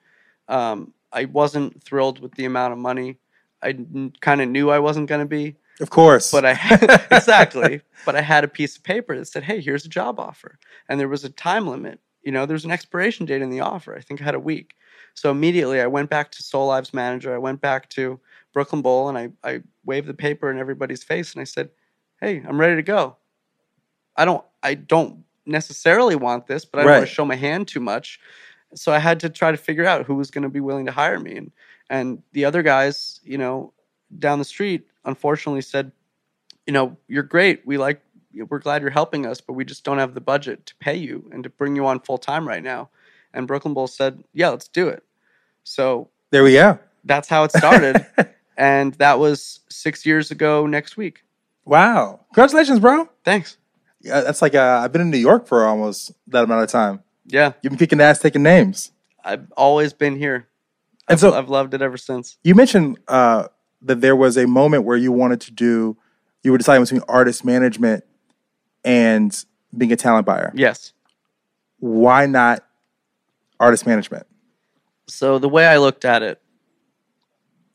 [0.47, 3.17] Um, I wasn't thrilled with the amount of money
[3.63, 3.75] I
[4.21, 5.55] kind of knew I wasn't going to be.
[5.81, 6.31] Of course.
[6.31, 6.51] But I
[7.11, 7.81] exactly.
[8.05, 10.99] But I had a piece of paper that said, "Hey, here's a job offer," and
[10.99, 11.99] there was a time limit.
[12.23, 13.95] You know, there's an expiration date in the offer.
[13.95, 14.75] I think I had a week.
[15.13, 17.33] So immediately I went back to Soulive's manager.
[17.33, 18.19] I went back to
[18.53, 21.69] Brooklyn Bowl and I, I waved the paper in everybody's face and I said,
[22.21, 23.17] Hey, I'm ready to go.
[24.15, 27.67] I don't I don't necessarily want this, but I don't want to show my hand
[27.67, 28.19] too much.
[28.75, 30.91] So I had to try to figure out who was going to be willing to
[30.91, 31.37] hire me.
[31.37, 31.51] And
[31.89, 33.73] and the other guys, you know,
[34.17, 35.91] down the street, unfortunately said,
[36.67, 37.65] you know, you're great.
[37.65, 38.01] We like,
[38.33, 41.29] we're glad you're helping us, but we just don't have the budget to pay you
[41.31, 42.89] and to bring you on full time right now.
[43.33, 45.03] And Brooklyn Bowl said, yeah, let's do it.
[45.63, 46.79] So there we go.
[47.03, 48.05] that's how it started.
[48.57, 51.23] and that was six years ago next week.
[51.65, 52.21] Wow.
[52.33, 53.09] Congratulations, bro.
[53.23, 53.57] Thanks.
[54.01, 57.03] Yeah, that's like uh, I've been in New York for almost that amount of time.
[57.25, 58.91] Yeah, You've been kicking ass, taking names.
[59.23, 60.47] I've always been here.
[61.07, 62.37] And I've, so I've loved it ever since.
[62.43, 63.47] you mentioned uh,
[63.83, 65.97] that there was a moment where you wanted to do,
[66.41, 68.03] you were deciding between artist management
[68.83, 70.51] and being a talent buyer.
[70.55, 70.93] Yes.
[71.79, 72.65] Why not
[73.59, 74.27] artist management?
[75.07, 76.41] So the way I looked at it,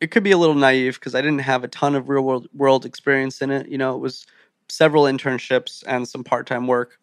[0.00, 2.48] it could be a little naive because I didn't have a ton of real world
[2.52, 3.68] world experience in it.
[3.68, 4.26] You know, it was
[4.68, 6.98] several internships and some part time work,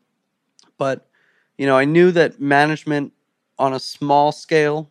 [0.77, 1.07] but
[1.57, 3.13] you know, I knew that management
[3.59, 4.89] on a small scale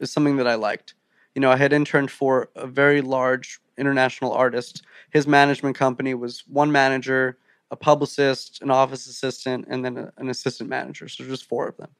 [0.00, 0.94] is something that I liked.
[1.34, 4.82] You know, I had interned for a very large international artist.
[5.10, 7.38] His management company was one manager,
[7.72, 11.08] a publicist, an office assistant, and then a- an assistant manager.
[11.08, 11.90] So just four of them.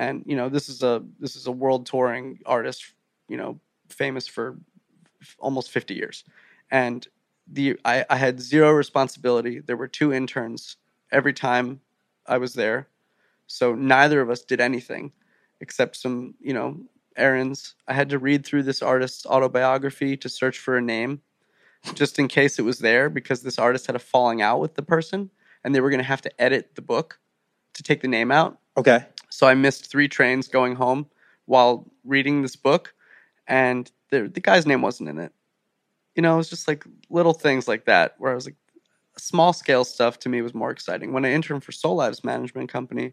[0.00, 2.94] And you know, this is a this is a world touring artist.
[3.28, 3.60] You know,
[3.90, 4.58] famous for
[5.22, 6.24] f- almost fifty years.
[6.70, 7.06] And
[7.46, 9.60] the I, I had zero responsibility.
[9.60, 10.76] There were two interns
[11.12, 11.80] every time
[12.26, 12.88] I was there.
[13.46, 15.12] So neither of us did anything
[15.60, 16.78] except some, you know,
[17.16, 17.74] errands.
[17.88, 21.22] I had to read through this artist's autobiography to search for a name
[21.94, 24.82] just in case it was there because this artist had a falling out with the
[24.82, 25.30] person
[25.64, 27.20] and they were going to have to edit the book
[27.74, 28.58] to take the name out.
[28.76, 29.04] Okay.
[29.30, 31.06] So I missed three trains going home
[31.46, 32.94] while reading this book
[33.46, 35.32] and the, the guy's name wasn't in it.
[36.14, 38.56] you know, it was just like little things like that where I was like,
[39.16, 41.12] small scale stuff to me was more exciting.
[41.12, 43.12] When I interned for Soulive's management company,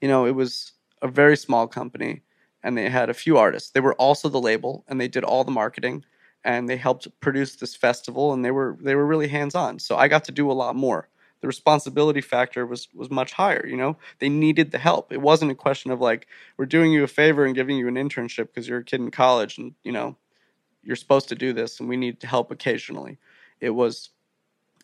[0.00, 2.22] you know, it was a very small company
[2.62, 3.70] and they had a few artists.
[3.70, 6.04] They were also the label and they did all the marketing
[6.46, 9.80] and they helped produce this festival and they were they were really hands on.
[9.80, 11.08] So I got to do a lot more.
[11.42, 13.98] The responsibility factor was was much higher, you know.
[14.20, 15.12] They needed the help.
[15.12, 16.28] It wasn't a question of like
[16.58, 19.10] we're doing you a favor and giving you an internship because you're a kid in
[19.10, 20.16] college and, you know,
[20.82, 23.18] you're supposed to do this and we need to help occasionally.
[23.60, 24.10] It was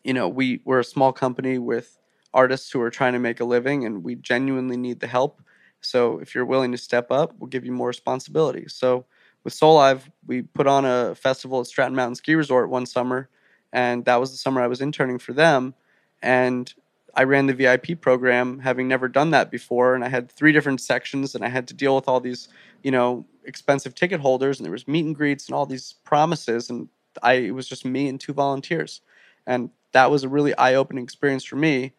[0.05, 1.98] you know, we we're a small company with
[2.35, 5.42] artists who are trying to make a living and we genuinely need the help.
[5.81, 8.66] So if you're willing to step up, we'll give you more responsibility.
[8.68, 9.07] So
[9.44, 13.28] with Soulive, we put on a festival at Stratton Mountain Ski Resort one summer,
[13.72, 15.74] and that was the summer I was interning for them.
[16.22, 16.72] And
[17.14, 20.81] I ran the VIP program, having never done that before, and I had three different
[20.81, 22.48] sections, and I had to deal with all these,
[22.83, 26.70] you know, expensive ticket holders, and there was meet and greets and all these promises,
[26.70, 26.88] and
[27.22, 29.00] I it was just me and two volunteers,
[29.46, 31.92] and that was a really eye-opening experience for me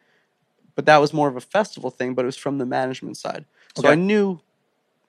[0.75, 3.45] but that was more of a festival thing but it was from the management side
[3.75, 3.91] so Okay.
[3.91, 4.39] i knew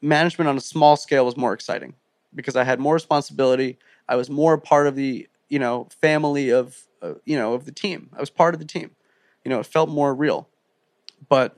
[0.03, 1.95] management on a small scale was more exciting
[2.35, 3.79] because i had more responsibility.
[4.09, 7.73] I was more part of the you know family of uh, you know of the
[7.73, 8.11] team.
[8.17, 8.91] I was part of the team.
[9.45, 10.49] You know it felt more real.
[11.29, 11.57] But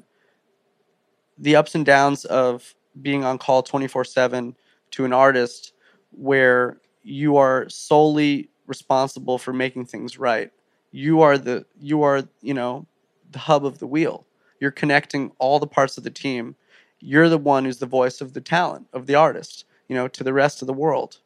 [1.38, 4.54] the ups and downs of being on call 24/7
[4.92, 5.72] to an artist
[6.12, 10.50] where you are solely responsible for making things right.
[10.92, 12.86] You are the you are you know
[13.30, 14.26] the hub of the wheel.
[14.60, 16.56] You're connecting all the parts of the team.
[17.00, 20.24] You're the one who's the voice of the talent of the artist you know to
[20.24, 21.18] the rest of the world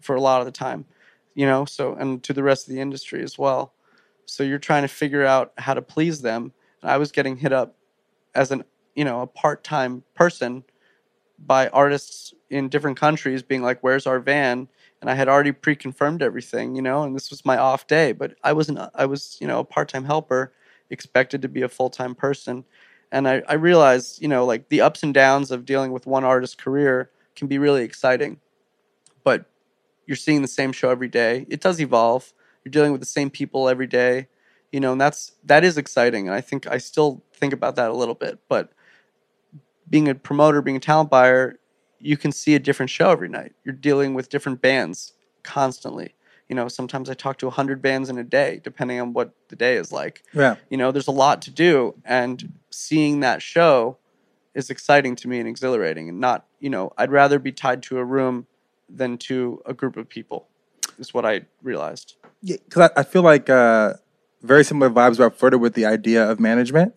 [0.00, 0.84] for a lot of the time
[1.34, 3.72] you know so and to the rest of the industry as well.
[4.24, 6.52] So you're trying to figure out how to please them.
[6.82, 7.76] And i was getting hit up
[8.34, 8.64] as an
[8.96, 10.64] you know a part-time person
[11.38, 14.68] by artists in different countries being like where's our van?
[15.00, 18.12] And i had already pre-confirmed everything you know and this was my off day.
[18.12, 20.52] But i wasn't i was you know a part-time helper
[20.90, 22.64] expected to be a full-time person.
[23.12, 26.24] And I, I realized you know like the ups and downs of dealing with one
[26.24, 28.40] artist's career can be really exciting
[29.24, 29.46] but
[30.06, 31.46] you're seeing the same show every day.
[31.50, 32.32] It does evolve.
[32.64, 34.28] You're dealing with the same people every day
[34.72, 37.88] you know and that's that is exciting and i think i still think about that
[37.88, 38.72] a little bit but
[39.88, 41.58] being a promoter being a talent buyer
[41.98, 43.54] you can see a different show every night.
[43.64, 46.14] You're dealing with different bands constantly.
[46.48, 49.56] You know sometimes i talk to 100 bands in a day depending on what the
[49.56, 50.22] day is like.
[50.32, 50.56] Yeah.
[50.70, 53.98] you know there's a lot to do and seeing that show
[54.56, 57.98] is exciting to me and exhilarating and not you know i'd rather be tied to
[57.98, 58.46] a room
[58.88, 60.48] than to a group of people
[60.98, 63.94] is what i realized Yeah, because I, I feel like uh,
[64.42, 66.94] very similar vibes are flirted with the idea of management.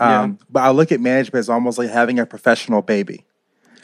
[0.00, 3.26] Um, But I look at management as almost like having a professional baby.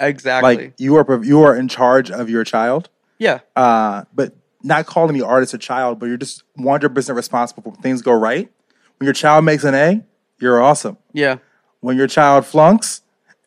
[0.01, 4.87] exactly Like you are you are in charge of your child, yeah uh, but not
[4.87, 8.13] calling the artist a child, but you're just 100 percent responsible for when things go
[8.13, 8.51] right.
[8.99, 10.03] When your child makes an A,
[10.41, 10.97] you're awesome.
[11.13, 11.37] yeah
[11.81, 13.03] When your child flunks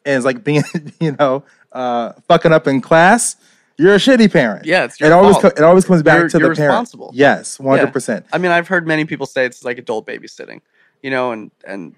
[0.07, 0.63] and is like being,
[0.99, 3.35] you know, uh, fucking up in class,
[3.77, 4.65] you're a shitty parent.
[4.65, 6.71] Yeah, it's your it always co- it always comes back You're- to you're the parent.
[6.71, 7.11] responsible.
[7.13, 8.25] Yes, one hundred percent.
[8.33, 10.61] I mean, I've heard many people say it's like adult babysitting,
[11.03, 11.93] you know, and and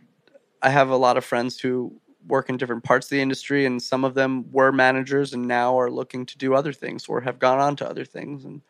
[0.62, 1.94] I have a lot of friends who
[2.28, 5.80] work in different parts of the industry, and some of them were managers and now
[5.80, 8.44] are looking to do other things or have gone on to other things.
[8.44, 8.62] And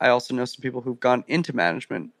[0.00, 2.12] I also know some people who've gone into management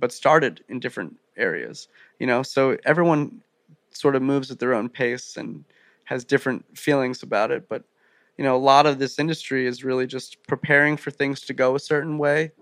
[0.00, 1.86] but started in different areas,
[2.18, 2.42] you know.
[2.42, 3.42] So everyone
[3.90, 5.64] sort of moves at their own pace and
[6.04, 7.84] has different feelings about it, but
[8.38, 11.74] you know, a lot of this industry is really just preparing for things to go
[11.74, 12.52] a certain way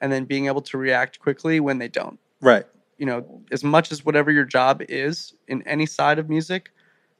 [0.00, 2.18] and then being able to react quickly when they don't.
[2.40, 2.64] Right.
[2.98, 6.70] You know, as much as whatever your job is in any side of music,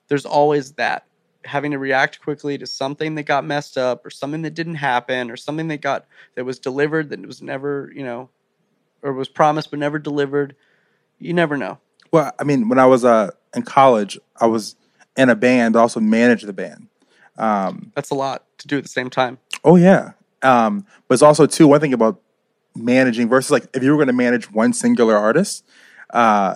[0.09, 1.07] there's always that
[1.45, 5.31] having to react quickly to something that got messed up or something that didn't happen
[5.31, 8.29] or something that got that was delivered that was never, you know,
[9.03, 10.57] or was promised but never delivered.
[11.19, 11.79] You never know.
[12.13, 14.77] Well, I mean, when I was uh, in college, I was
[15.17, 16.89] in a band, also manage the band.
[17.37, 19.39] That's a lot to do at the same time.
[19.65, 20.13] Oh yeah.
[20.43, 22.21] Um, but it's also too one thing about
[22.75, 25.65] managing versus like if you were going to manage one singular artist,
[26.11, 26.55] uh,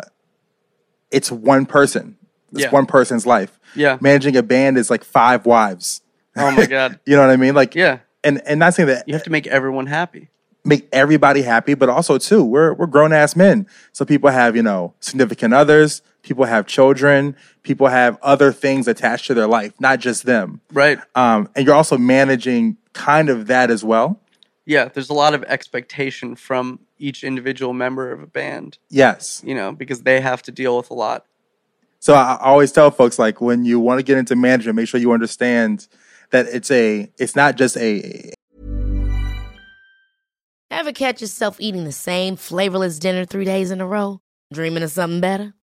[1.10, 2.16] it's one person.
[2.52, 2.70] It's Yeah.
[2.70, 3.58] one person's life.
[3.74, 3.98] Yeah.
[4.00, 6.02] Managing a band is like five wives.
[6.36, 7.00] Oh my god.
[7.06, 7.54] You know what I mean?
[7.54, 8.00] Like Yeah.
[8.22, 10.28] And and not saying that You have to make everyone happy.
[10.64, 13.66] make everybody happy, but also too, we're we're grown ass men.
[13.92, 19.26] So people have, you know, significant others, people have children, people have other things attached
[19.28, 20.60] to their life, not just them.
[20.72, 20.98] Right.
[21.14, 24.20] Um, and you're also managing kind of that as well.
[24.66, 29.42] yeah, there's a lot of expectation from each individual member of a band, Yes.
[29.44, 31.24] you know, because they have to deal with a lot.
[31.98, 34.88] So I, I always tell folks like when you want to get into management, make
[34.88, 35.88] sure you understand
[36.30, 38.32] that it's a it's not just a
[40.70, 44.20] Ever catch yourself eating the same flavorless dinner three days in a row?
[44.52, 45.52] Dreaming of something better?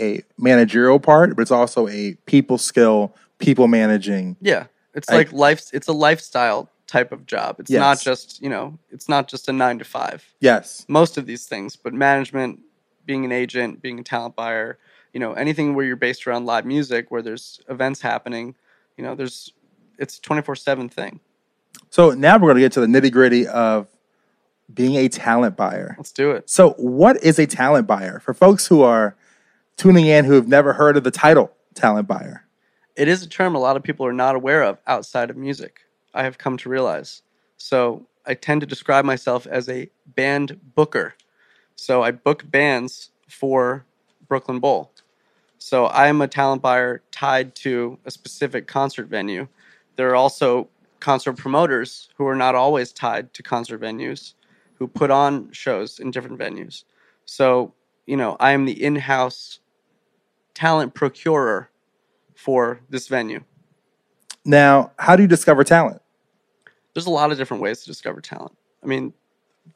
[0.00, 4.36] A managerial part, but it's also a people skill, people managing.
[4.40, 5.70] Yeah, it's I- like life.
[5.72, 7.56] It's a lifestyle type of job.
[7.60, 8.78] It's not just you know.
[8.90, 10.24] It's not just a nine to five.
[10.40, 10.84] Yes.
[10.88, 12.60] Most of these things, but management,
[13.06, 14.78] being an agent, being a talent buyer,
[15.12, 18.56] you know, anything where you're based around live music, where there's events happening,
[18.96, 19.52] you know, there's
[19.98, 21.20] it's twenty four seven thing.
[21.90, 23.86] So now we're going to get to the nitty gritty of
[24.72, 25.94] being a talent buyer.
[25.98, 26.48] Let's do it.
[26.48, 28.18] So, what is a talent buyer?
[28.20, 29.14] For folks who are
[29.76, 32.46] tuning in who have never heard of the title talent buyer.
[32.96, 35.80] it is a term a lot of people are not aware of outside of music.
[36.14, 37.22] I have come to realize.
[37.56, 41.14] So I tend to describe myself as a band booker.
[41.76, 43.84] So I book bands for
[44.28, 44.92] Brooklyn Bowl.
[45.58, 49.48] So I am a talent buyer tied to a specific concert venue.
[49.96, 50.68] There are also
[51.00, 54.34] concert promoters who are not always tied to concert venues
[54.74, 56.84] who put on shows in different venues.
[57.24, 57.72] So,
[58.06, 59.60] you know, I am the in house
[60.54, 61.70] talent procurer
[62.34, 63.42] for this venue.
[64.44, 66.00] Now, how do you discover talent?
[66.92, 68.56] There's a lot of different ways to discover talent.
[68.82, 69.12] I mean,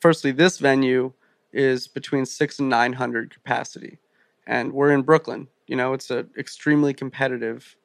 [0.01, 1.13] firstly, this venue
[1.53, 3.99] is between six and 900 capacity,
[4.47, 5.49] and we're in Brooklyn.
[5.67, 7.77] You know, it's an extremely competitive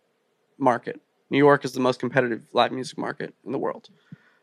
[0.57, 0.99] market.
[1.29, 3.89] New York is the most competitive live music market in the world.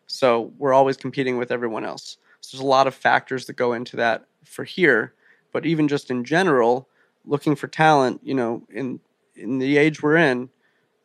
[0.06, 2.16] So we're always competing with everyone else.
[2.40, 5.14] So there's a lot of factors that go into that for here,
[5.52, 6.88] but even just in general,
[7.24, 9.00] looking for talent, you know, in
[9.36, 10.48] in the age we're in,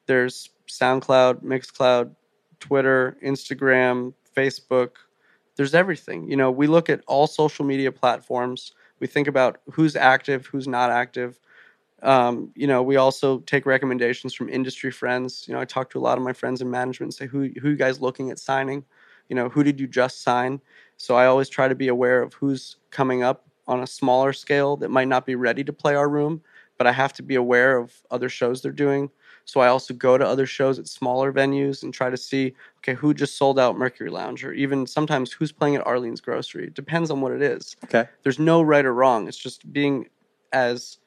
[0.07, 2.15] there's SoundCloud, Mixcloud,
[2.59, 4.91] Twitter, Instagram, Facebook.
[5.55, 6.29] There's everything.
[6.29, 8.73] You know, we look at all social media platforms.
[8.99, 11.39] We think about who's active, who's not active.
[12.03, 15.45] Um, you know, we also take recommendations from industry friends.
[15.47, 17.49] You know, I talk to a lot of my friends in management and say, who
[17.61, 18.83] who you guys looking at signing?
[19.29, 20.61] You know, who did you just sign?
[20.97, 24.77] So I always try to be aware of who's coming up on a smaller scale
[24.77, 26.41] that might not be ready to play our room,
[26.77, 29.09] but I have to be aware of other shows they're doing.
[29.45, 32.95] So I also go to other shows at smaller venues and try to see, okay,
[32.95, 36.67] who just sold out Mercury Lounge, or even sometimes who's playing at Arlene's Grocery.
[36.67, 37.75] It depends on what it is.
[37.83, 38.09] Okay.
[38.23, 39.27] There's no right or wrong.
[39.27, 40.09] It's just being
[40.51, 40.97] as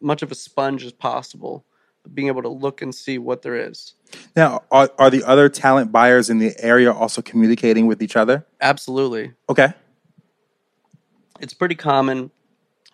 [0.00, 1.64] much of a sponge as possible,
[2.12, 3.94] being able to look and see what there is.
[4.36, 8.46] Now, are, are the other talent buyers in the area also communicating with each other?
[8.60, 9.32] Absolutely.
[9.48, 9.72] Okay.
[11.40, 12.30] It's pretty common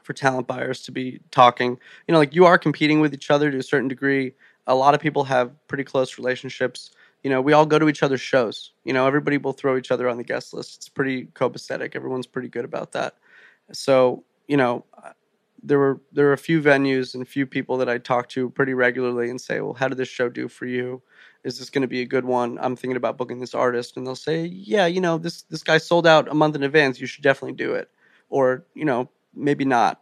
[0.03, 1.79] for talent buyers to be talking.
[2.07, 4.35] You know, like you are competing with each other to a certain degree.
[4.67, 6.91] A lot of people have pretty close relationships.
[7.23, 8.73] You know, we all go to each other's shows.
[8.85, 10.77] You know, everybody will throw each other on the guest list.
[10.77, 11.97] It's pretty copacetic.
[11.97, 13.15] Everyone's pretty good about that.
[13.73, 15.11] So, you know, uh,
[15.63, 18.51] there were there were a few venues and a few people that I talk to
[18.51, 21.03] pretty regularly and say, "Well, how did this show do for you?
[21.45, 22.59] Is this going to be a good one?
[22.61, 25.79] I'm thinking about booking this artist." And they'll say, "Yeah, you know, this this guy
[25.79, 27.01] sold out a month in advance.
[27.01, 27.91] You should definitely do it."
[28.35, 30.01] Or, you know, maybe not.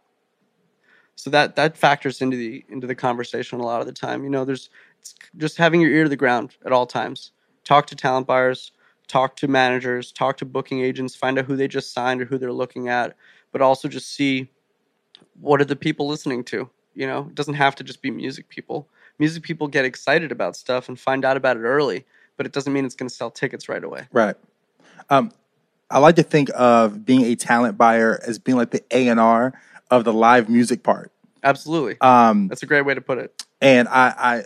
[1.13, 4.23] So that that factors into the into the conversation a lot of the time.
[4.23, 7.31] You know, there's it's just having your ear to the ground at all times.
[7.63, 8.71] Talk to talent buyers,
[9.07, 12.39] talk to managers, talk to booking agents, find out who they just signed or who
[12.39, 13.15] they're looking at,
[13.51, 14.49] but also just see
[15.39, 16.67] what are the people listening to.
[16.95, 18.87] You know, it doesn't have to just be music people.
[19.19, 22.03] Music people get excited about stuff and find out about it early,
[22.35, 24.07] but it doesn't mean it's going to sell tickets right away.
[24.11, 24.35] Right.
[25.11, 25.31] Um,
[25.93, 29.19] I like to think of being a talent buyer as being like the A and
[29.19, 29.53] R
[29.91, 31.11] of the live music part.
[31.43, 31.97] Absolutely.
[32.01, 33.43] Um, That's a great way to put it.
[33.61, 34.43] and I, I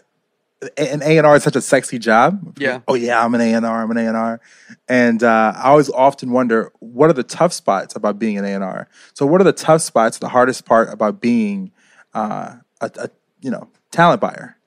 [0.78, 2.58] an A and R is such a sexy job.
[2.60, 2.82] Yeah.
[2.88, 3.84] Oh yeah, I'm an A and R.
[3.84, 4.42] I'm an A and R.
[4.90, 8.50] And uh, I always often wonder what are the tough spots about being an A
[8.50, 8.90] and R.
[9.14, 10.18] So what are the tough spots?
[10.18, 11.72] The hardest part about being
[12.14, 13.10] uh, a, a
[13.42, 14.58] you know talent buyer.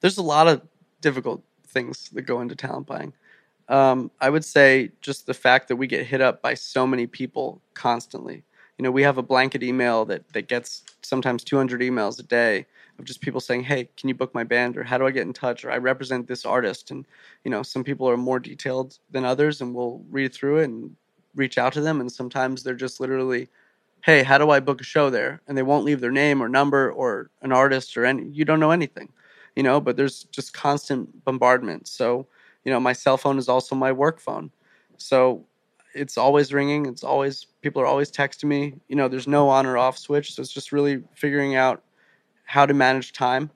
[0.00, 0.62] there's a lot of
[1.00, 3.12] difficult things that go into talent buying.
[3.68, 7.06] Um, I would say just the fact that we get hit up by so many
[7.06, 8.44] people constantly.
[8.78, 12.66] You know, we have a blanket email that that gets sometimes 200 emails a day
[12.98, 15.26] of just people saying, "Hey, can you book my band?" or "How do I get
[15.26, 17.06] in touch?" or "I represent this artist." And
[17.44, 20.94] you know, some people are more detailed than others, and we'll read through it and
[21.34, 22.00] reach out to them.
[22.00, 23.48] And sometimes they're just literally,
[24.02, 26.48] "Hey, how do I book a show there?" And they won't leave their name or
[26.48, 28.24] number or an artist or any.
[28.28, 29.12] You don't know anything,
[29.56, 29.80] you know.
[29.80, 31.88] But there's just constant bombardment.
[31.88, 32.26] So
[32.66, 34.50] you know, my cell phone is also my work phone.
[34.96, 35.46] So
[35.94, 36.86] it's always ringing.
[36.86, 38.74] It's always people are always texting me.
[38.88, 40.34] You know, there's no on or off switch.
[40.34, 41.84] So it's just really figuring out
[42.44, 43.50] how to manage time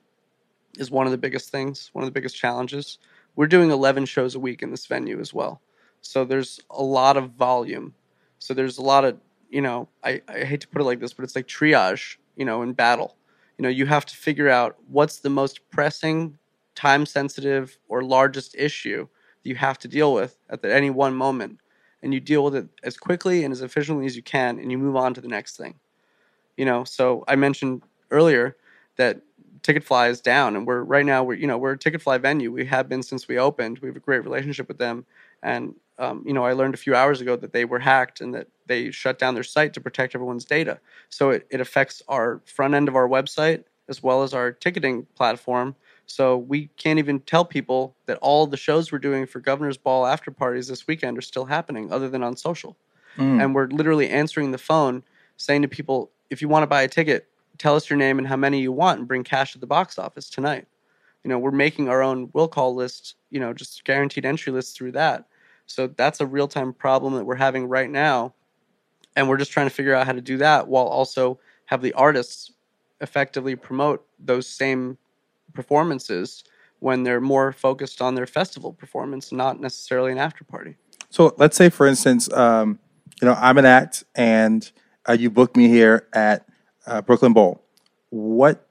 [0.77, 2.99] is one of the biggest things, one of the biggest challenges.
[3.35, 5.61] We're doing 11 shows a week in this venue as well.
[5.99, 7.93] So there's a lot of volume.
[8.39, 9.17] So there's a lot of,
[9.49, 12.45] you know, I, I hate to put it like this, but it's like triage, you
[12.45, 13.17] know, in battle.
[13.57, 16.37] You know, you have to figure out what's the most pressing,
[16.75, 19.07] time sensitive, or largest issue
[19.43, 21.59] that you have to deal with at any one moment.
[22.03, 24.77] And you deal with it as quickly and as efficiently as you can, and you
[24.77, 25.75] move on to the next thing.
[26.57, 28.57] You know, so I mentioned earlier,
[28.97, 29.21] that
[29.63, 32.51] Ticketfly is down, and we're right now we're you know we're a Ticketfly venue.
[32.51, 33.79] We have been since we opened.
[33.79, 35.05] We have a great relationship with them,
[35.43, 38.33] and um, you know I learned a few hours ago that they were hacked and
[38.33, 40.79] that they shut down their site to protect everyone's data.
[41.09, 45.05] So it, it affects our front end of our website as well as our ticketing
[45.15, 45.75] platform.
[46.05, 50.05] So we can't even tell people that all the shows we're doing for Governor's Ball
[50.05, 52.75] after parties this weekend are still happening, other than on social.
[53.17, 53.41] Mm.
[53.41, 55.03] And we're literally answering the phone,
[55.37, 57.27] saying to people, if you want to buy a ticket,
[57.57, 59.97] tell us your name and how many you want and bring cash to the box
[59.97, 60.67] office tonight.
[61.23, 64.75] You know, we're making our own will call list, you know, just guaranteed entry lists
[64.75, 65.25] through that.
[65.67, 68.33] So that's a real time problem that we're having right now.
[69.15, 71.93] And we're just trying to figure out how to do that while also have the
[71.93, 72.51] artists
[73.01, 74.97] effectively promote those same
[75.53, 76.43] performances
[76.79, 80.75] when they're more focused on their festival performance, not necessarily an after party.
[81.09, 82.79] So let's say, for instance, um,
[83.21, 84.69] you know, I'm an act and
[85.07, 86.47] uh, you book me here at
[86.87, 87.63] uh, Brooklyn Bowl.
[88.09, 88.67] What,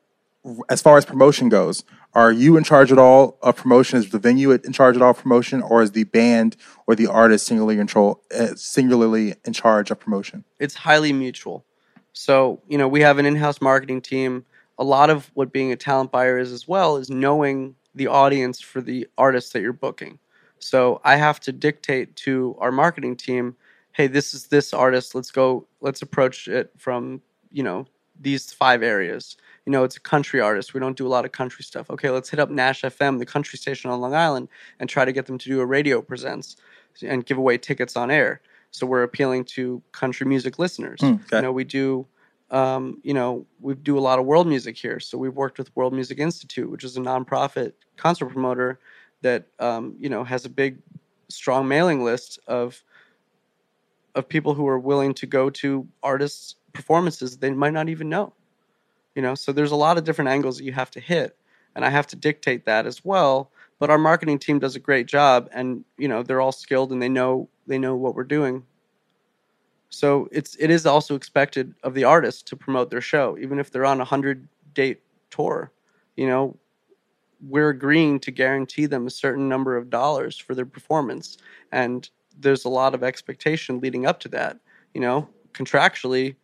[0.69, 3.99] as far as promotion goes, are you in charge at all of promotion?
[3.99, 6.57] Is the venue in charge at all of promotion, or is the band
[6.87, 10.45] or the artist singularly control uh, singularly in charge of promotion?
[10.59, 11.65] It's highly mutual.
[12.13, 14.45] So you know, we have an in-house marketing team.
[14.81, 18.61] A lot of what being a talent buyer is as well is knowing the audience
[18.61, 20.19] for the artists that you're booking.
[20.59, 23.57] So I have to dictate to our marketing team,
[23.93, 25.15] hey, this is this artist.
[25.15, 25.67] Let's go.
[25.81, 27.87] Let's approach it from you know
[28.21, 29.37] these five areas.
[29.67, 30.75] You know, it's a country artist.
[30.75, 31.91] We don't do a lot of country stuff.
[31.91, 35.13] Okay, let's hit up Nash FM, the country station on Long Island, and try to
[35.13, 36.57] get them to do a radio presents
[37.03, 38.41] and give away tickets on air.
[38.71, 41.01] So we're appealing to country music listeners.
[41.01, 41.37] Mm, okay.
[41.37, 42.07] You know, we do.
[42.51, 45.01] Um, you know, we do a lot of world music here.
[45.01, 48.81] So we've worked with World Music Institute, which is a nonprofit concert promoter
[49.23, 50.79] that um, you know has a big,
[51.29, 52.83] strong mailing list of
[54.15, 58.33] of people who are willing to go to artists' performances they might not even know.
[59.15, 61.37] You know, so there's a lot of different angles that you have to hit,
[61.75, 63.51] and I have to dictate that as well.
[63.79, 67.03] But our marketing team does a great job, and you know they're all skilled and
[67.03, 68.65] they know they know what we're doing.
[69.91, 73.71] So it's it is also expected of the artist to promote their show, even if
[73.71, 75.73] they're on a hundred date tour.
[76.17, 76.57] You know,
[77.47, 81.39] we're agreeing to guarantee them a certain number of dollars for their performance,
[81.73, 84.59] and there's a lot of expectation leading up to that.
[84.95, 86.37] You know, contractually,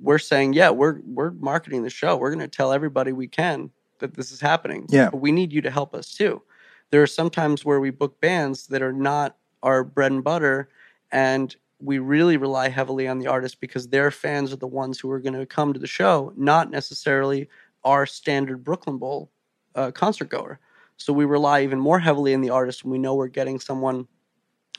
[0.00, 2.16] we're saying, yeah, we're we're marketing the show.
[2.16, 4.86] We're going to tell everybody we can that this is happening.
[4.88, 5.10] Yeah.
[5.10, 6.42] But we need you to help us too.
[6.90, 10.70] There are some times where we book bands that are not our bread and butter,
[11.12, 15.10] and we really rely heavily on the artist because their fans are the ones who
[15.10, 17.48] are going to come to the show, not necessarily
[17.84, 19.30] our standard Brooklyn Bowl
[19.74, 20.58] uh, concert goer.
[20.96, 24.06] So we rely even more heavily on the artist when we know we're getting someone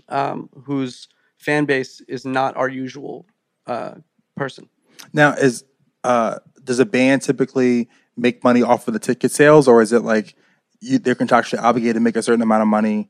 [0.09, 3.25] um, whose fan base is not our usual
[3.65, 3.95] uh,
[4.35, 4.69] person.
[5.13, 5.63] Now, is
[6.03, 10.03] uh, does a band typically make money off of the ticket sales, or is it
[10.03, 10.35] like
[10.79, 13.09] you, they're contractually obligated to make a certain amount of money?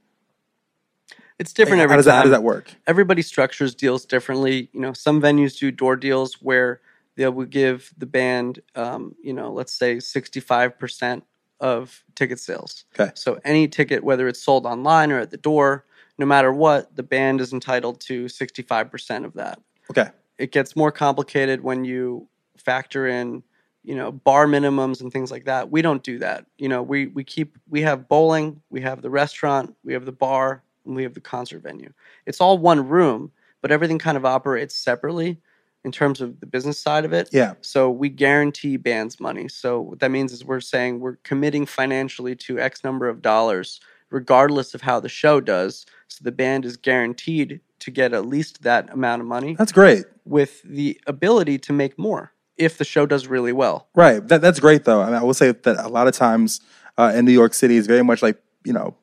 [1.41, 2.17] It's different How every does that, time.
[2.17, 2.71] how does that work?
[2.85, 4.69] everybody structures deals differently.
[4.73, 6.81] You know, some venues do door deals where
[7.15, 11.23] they will give the band, um, you know, let's say 65%
[11.59, 12.85] of ticket sales.
[12.97, 13.11] Okay.
[13.15, 15.85] So any ticket, whether it's sold online or at the door,
[16.19, 19.59] no matter what, the band is entitled to 65% of that.
[19.89, 20.11] Okay.
[20.37, 23.41] It gets more complicated when you factor in,
[23.83, 25.71] you know, bar minimums and things like that.
[25.71, 26.45] We don't do that.
[26.59, 30.11] You know, we we keep we have bowling, we have the restaurant, we have the
[30.11, 31.91] bar, we have the concert venue.
[32.25, 35.39] It's all one room, but everything kind of operates separately
[35.83, 37.29] in terms of the business side of it.
[37.31, 37.53] Yeah.
[37.61, 39.47] So we guarantee bands money.
[39.47, 43.79] So what that means is we're saying we're committing financially to X number of dollars
[44.11, 45.85] regardless of how the show does.
[46.07, 50.03] So the band is guaranteed to get at least that amount of money That's great.
[50.25, 53.87] with the ability to make more if the show does really well.
[53.95, 54.25] Right.
[54.27, 55.01] That, that's great, though.
[55.01, 56.61] I, mean, I will say that a lot of times
[56.97, 58.95] uh, in New York City is very much like, you know,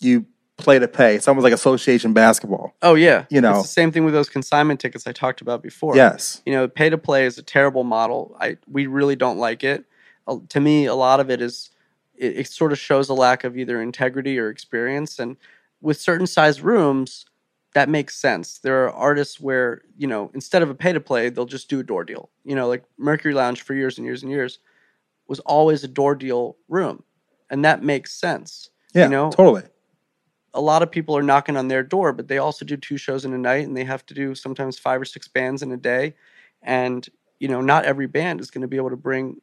[0.00, 0.26] you
[0.60, 1.14] play to pay.
[1.16, 2.74] It's almost like association basketball.
[2.82, 3.52] Oh yeah, You know.
[3.58, 5.96] it's the same thing with those consignment tickets I talked about before.
[5.96, 6.42] Yes.
[6.46, 8.36] you know, pay to play is a terrible model.
[8.40, 9.84] I we really don't like it.
[10.26, 11.70] Uh, to me, a lot of it is
[12.16, 15.18] it, it sort of shows a lack of either integrity or experience.
[15.18, 15.36] And
[15.80, 17.24] with certain size rooms,
[17.74, 18.58] that makes sense.
[18.58, 21.80] There are artists where you know instead of a pay to play, they'll just do
[21.80, 22.30] a door deal.
[22.44, 24.58] You know, like Mercury Lounge for years and years and years
[25.28, 27.04] was always a door deal room,
[27.48, 28.70] and that makes sense.
[28.92, 29.04] Yeah.
[29.04, 29.62] you know, totally.
[30.54, 33.24] A lot of people are knocking on their door, but they also do two shows
[33.24, 35.76] in a night and they have to do sometimes five or six bands in a
[35.76, 36.14] day.
[36.62, 39.40] And, you know, not every band is going to be able to bring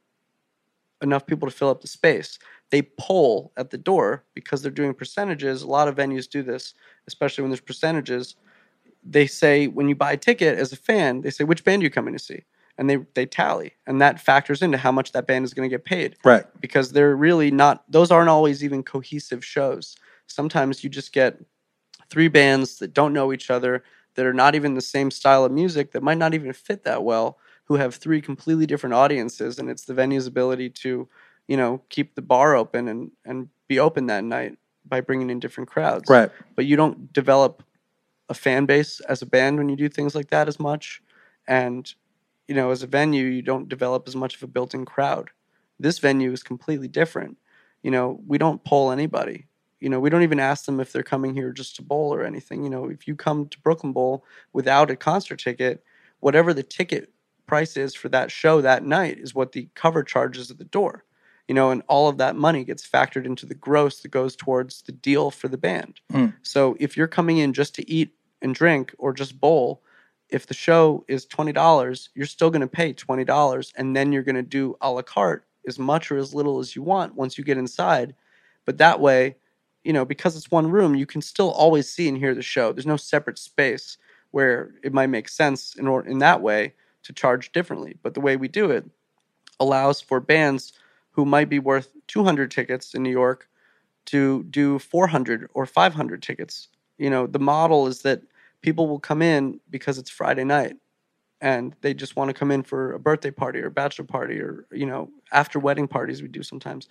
[1.01, 2.39] enough people to fill up the space.
[2.71, 5.61] They poll at the door because they're doing percentages.
[5.61, 6.73] A lot of venues do this,
[7.07, 8.35] especially when there's percentages.
[9.03, 11.85] They say when you buy a ticket as a fan, they say which band are
[11.85, 12.43] you coming to see?
[12.77, 13.73] And they they tally.
[13.87, 16.45] And that factors into how much that band is going to get paid Right.
[16.59, 19.95] because they're really not those aren't always even cohesive shows
[20.27, 21.39] sometimes you just get
[22.09, 23.83] three bands that don't know each other
[24.15, 27.03] that are not even the same style of music that might not even fit that
[27.03, 31.07] well who have three completely different audiences and it's the venue's ability to
[31.47, 35.39] you know keep the bar open and and be open that night by bringing in
[35.39, 36.09] different crowds.
[36.09, 36.31] Right.
[36.55, 37.63] but you don't develop
[38.29, 41.01] a fan base as a band when you do things like that as much.
[41.47, 41.91] And
[42.47, 45.29] you know as a venue you don't develop as much of a built-in crowd.
[45.79, 47.37] This venue is completely different.
[47.83, 49.45] You know we don't poll anybody
[49.79, 52.23] you know we don't even ask them if they're coming here just to bowl or
[52.23, 54.23] anything you know if you come to brooklyn bowl
[54.53, 55.83] without a concert ticket
[56.19, 57.11] whatever the ticket
[57.45, 61.03] price is for that show that night is what the cover charges at the door
[61.47, 64.81] you know and all of that money gets factored into the gross that goes towards
[64.83, 66.33] the deal for the band Mm.
[66.41, 69.81] so if you're coming in just to eat and drink or just bowl
[70.29, 74.35] if the show is $20 you're still going to pay $20 and then you're going
[74.35, 77.43] to do a la carte as much or as little as you want once you
[77.43, 78.13] get inside
[78.65, 79.35] but that way
[79.87, 82.73] you know because it's one room you can still always see and hear the show.
[82.73, 83.97] There's no separate space
[84.31, 86.73] where it might make sense in or in that way
[87.03, 87.95] to charge differently.
[88.03, 88.83] But the way we do it
[89.61, 90.73] allows for bands
[91.11, 93.47] who might be worth 200 tickets in New York
[94.07, 96.67] to do 400 or 500 tickets.
[96.97, 98.23] You know, the model is that
[98.61, 100.75] people will come in because it's Friday night
[101.41, 104.39] and they just want to come in for a birthday party or a bachelor party
[104.39, 106.87] or, you know, after wedding parties we do sometimes.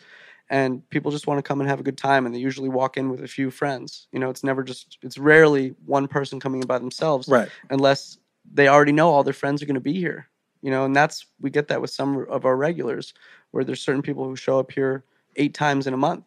[0.49, 2.97] And people just want to come and have a good time and they usually walk
[2.97, 4.07] in with a few friends.
[4.13, 7.49] You know, it's never just it's rarely one person coming in by themselves Right.
[7.71, 8.19] unless
[8.53, 10.29] they already know all their friends are going to be here
[10.63, 13.13] you know and that's we get that with some of our regulars
[13.51, 15.05] where there's certain people who show up here
[15.37, 16.25] eight times in a month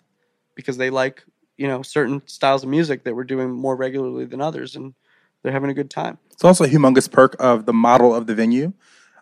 [0.54, 1.24] because they like
[1.58, 4.94] you know certain styles of music that we're doing more regularly than others and
[5.42, 8.36] they're having a good time It's also a humongous perk of the model of the
[8.36, 8.74] venue.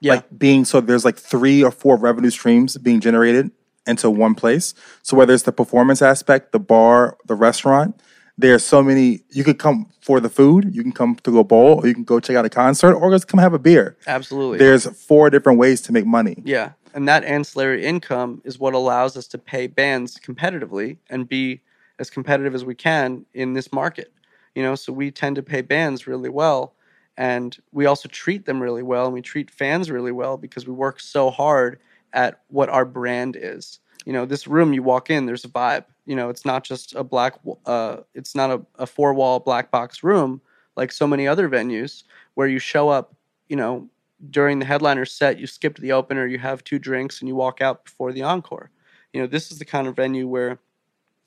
[0.02, 3.52] yeah Like being so there's like three or four revenue streams being generated
[3.88, 4.74] into one place.
[5.02, 8.00] So whether it's the performance aspect, the bar, the restaurant,
[8.38, 11.80] there's so many you could come for the food, you can come to go bowl,
[11.80, 13.98] or you can go check out a concert, or just come have a beer.
[14.06, 16.36] absolutely There's four different ways to make money.
[16.46, 16.72] Yeah.
[16.94, 21.62] And that ancillary income is what allows us to pay bands competitively and be
[22.00, 24.12] as competitive as we can in this market.
[24.58, 26.74] You know, so we tend to pay bands really well
[27.16, 30.74] and we also treat them really well and we treat fans really well because we
[30.74, 31.80] work so hard
[32.12, 33.78] at what our brand is.
[34.04, 35.86] You know, this room you walk in, there's a vibe.
[36.08, 37.36] You know, it's not just a black,
[37.68, 40.42] uh, it's not a, a four wall black box room
[40.76, 42.02] like so many other venues
[42.34, 43.14] where you show up,
[43.50, 43.88] you know,
[44.32, 47.36] during the headliner set, you skip to the opener, you have two drinks, and you
[47.36, 48.72] walk out before the encore.
[49.14, 50.58] You know, this is the kind of venue where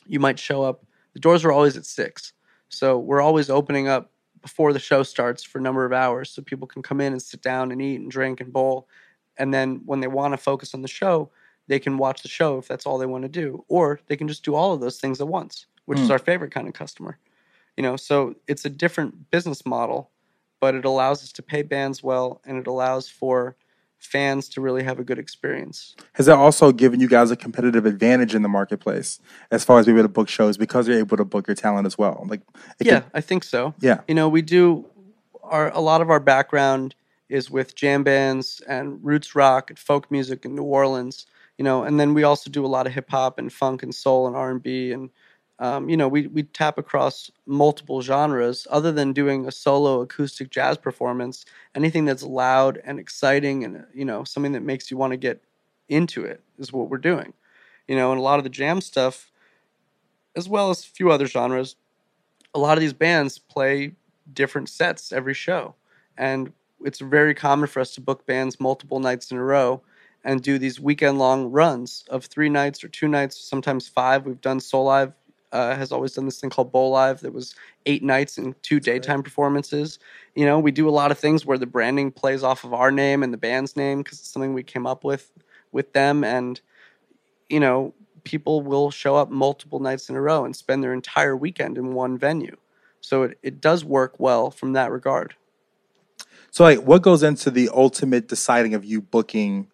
[0.04, 0.84] you might show up.
[1.14, 2.32] The doors are always at six,
[2.70, 4.12] so we're always opening up
[4.42, 7.22] before the show starts for a number of hours, so people can come in and
[7.22, 8.88] sit down and eat and drink and bowl,
[9.36, 11.30] and then when they want to focus on the show,
[11.68, 14.28] they can watch the show if that's all they want to do, or they can
[14.28, 16.10] just do all of those things at once, which is Mm.
[16.10, 17.18] our favorite kind of customer.
[17.76, 20.10] You know, so it's a different business model
[20.60, 23.56] but it allows us to pay bands well and it allows for
[24.00, 25.94] fans to really have a good experience.
[26.14, 29.20] Has that also given you guys a competitive advantage in the marketplace
[29.50, 31.86] as far as being able to book shows because you're able to book your talent
[31.86, 32.24] as well?
[32.28, 32.40] Like,
[32.80, 33.74] yeah, could- I think so.
[33.80, 34.86] yeah, You know, we do
[35.42, 36.94] our a lot of our background
[37.28, 41.26] is with jam bands and roots rock and folk music in New Orleans,
[41.58, 43.94] you know, and then we also do a lot of hip hop and funk and
[43.94, 45.10] soul and R&B and
[45.60, 48.66] um, you know, we, we tap across multiple genres.
[48.70, 51.44] Other than doing a solo acoustic jazz performance,
[51.74, 55.42] anything that's loud and exciting and you know something that makes you want to get
[55.90, 57.34] into it is what we're doing.
[57.86, 59.30] You know, and a lot of the jam stuff,
[60.34, 61.76] as well as a few other genres,
[62.54, 63.92] a lot of these bands play
[64.32, 65.74] different sets every show.
[66.16, 66.52] And
[66.84, 69.82] it's very common for us to book bands multiple nights in a row
[70.24, 74.24] and do these weekend long runs of three nights or two nights, sometimes five.
[74.24, 75.12] We've done Soulive
[75.52, 77.54] uh, has always done this thing called Bowlive that was
[77.86, 79.98] eight nights and two daytime performances.
[80.34, 82.90] You know, we do a lot of things where the branding plays off of our
[82.90, 85.32] name and the band's name because it's something we came up with
[85.72, 86.24] with them.
[86.24, 86.60] And,
[87.48, 87.94] you know,
[88.24, 91.94] people will show up multiple nights in a row and spend their entire weekend in
[91.94, 92.56] one venue.
[93.00, 95.34] So it, it does work well from that regard.
[96.50, 99.68] So, like, what goes into the ultimate deciding of you booking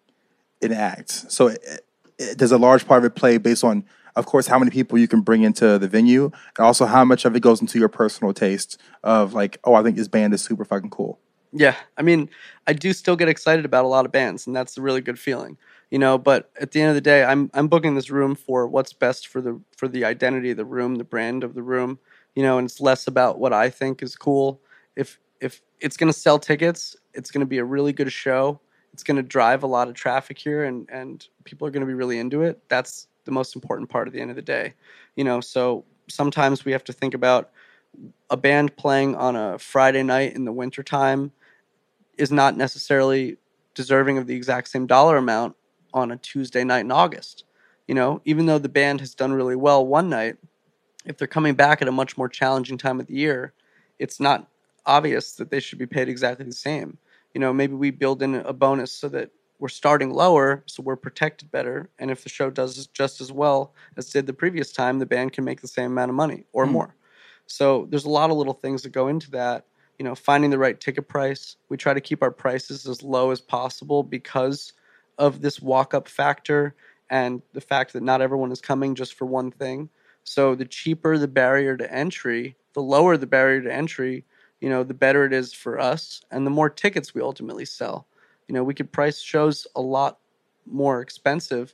[0.61, 1.09] an act?
[1.09, 1.83] So, it,
[2.19, 3.83] it, does a large part of it play based on,
[4.17, 6.25] of course, how many people you can bring into the venue,
[6.57, 9.83] and also how much of it goes into your personal taste of, like, oh, I
[9.83, 11.19] think this band is super fucking cool.
[11.53, 12.29] Yeah, I mean,
[12.67, 15.17] I do still get excited about a lot of bands, and that's a really good
[15.17, 15.57] feeling,
[15.89, 16.17] you know.
[16.17, 19.27] But at the end of the day, I'm I'm booking this room for what's best
[19.27, 21.99] for the for the identity of the room, the brand of the room,
[22.35, 24.61] you know, and it's less about what I think is cool.
[24.95, 28.59] If if it's going to sell tickets, it's going to be a really good show.
[28.91, 31.87] It's going to drive a lot of traffic here, and and people are going to
[31.87, 32.61] be really into it.
[32.67, 34.73] That's the most important part at the end of the day,
[35.15, 35.39] you know.
[35.39, 37.51] So sometimes we have to think about
[38.29, 41.31] a band playing on a Friday night in the wintertime
[42.17, 43.37] is not necessarily
[43.75, 45.55] deserving of the exact same dollar amount
[45.93, 47.45] on a Tuesday night in August.
[47.87, 50.37] You know, even though the band has done really well one night,
[51.05, 53.53] if they're coming back at a much more challenging time of the year,
[53.99, 54.49] it's not
[54.85, 56.97] obvious that they should be paid exactly the same.
[57.33, 59.29] You know, maybe we build in a bonus so that
[59.59, 61.89] we're starting lower, so we're protected better.
[61.97, 65.33] And if the show does just as well as did the previous time, the band
[65.33, 66.71] can make the same amount of money or mm.
[66.71, 66.95] more.
[67.47, 69.65] So there's a lot of little things that go into that.
[69.97, 71.55] You know, finding the right ticket price.
[71.69, 74.73] We try to keep our prices as low as possible because
[75.17, 76.75] of this walk up factor
[77.09, 79.89] and the fact that not everyone is coming just for one thing.
[80.23, 84.25] So the cheaper the barrier to entry, the lower the barrier to entry,
[84.59, 88.07] you know, the better it is for us and the more tickets we ultimately sell.
[88.47, 90.19] You know, we could price shows a lot
[90.65, 91.73] more expensive.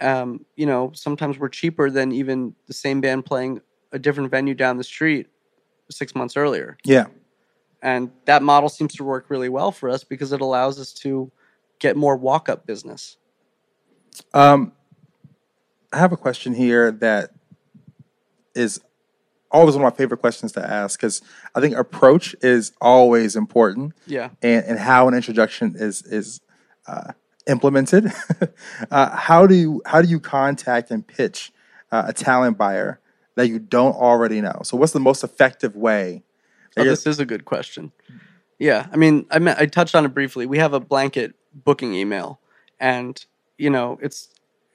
[0.00, 3.60] Um, you know, sometimes we're cheaper than even the same band playing
[3.92, 5.28] a different venue down the street
[5.90, 6.78] six months earlier.
[6.84, 7.06] Yeah.
[7.82, 11.30] And that model seems to work really well for us because it allows us to
[11.78, 13.16] get more walk up business.
[14.34, 14.72] Um,
[15.92, 17.30] I have a question here that
[18.54, 18.80] is
[19.50, 21.22] always one of my favorite questions to ask because
[21.54, 23.94] I think approach is always important.
[24.06, 24.30] Yeah.
[24.42, 26.40] And, and how an introduction is is
[26.86, 27.12] uh,
[27.46, 28.12] implemented.
[28.90, 31.52] uh, how do you how do you contact and pitch
[31.90, 33.00] uh, a talent buyer
[33.36, 34.60] that you don't already know?
[34.62, 36.22] So what's the most effective way?
[36.76, 37.92] Oh, this is a good question.
[38.58, 40.46] Yeah, I mean, I mean, I touched on it briefly.
[40.46, 42.40] We have a blanket booking email,
[42.78, 43.22] and
[43.58, 44.28] you know, it's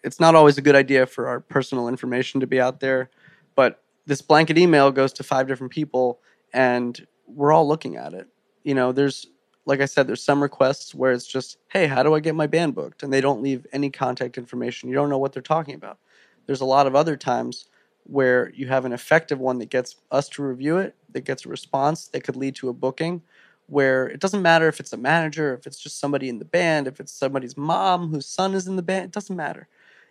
[0.03, 3.09] it's not always a good idea for our personal information to be out there,
[3.55, 6.19] but this blanket email goes to five different people
[6.53, 8.27] and we're all looking at it.
[8.63, 9.27] You know, there's
[9.65, 12.47] like I said, there's some requests where it's just, hey, how do I get my
[12.47, 13.01] band booked?
[13.01, 14.89] And they don't leave any contact information.
[14.89, 15.97] You don't know what they're talking about.
[16.45, 17.65] There's a lot of other times
[18.03, 21.49] where you have an effective one that gets us to review it, that gets a
[21.49, 23.23] response that could lead to a booking,
[23.65, 26.87] where it doesn't matter if it's a manager, if it's just somebody in the band,
[26.87, 29.67] if it's somebody's mom whose son is in the band, it doesn't matter.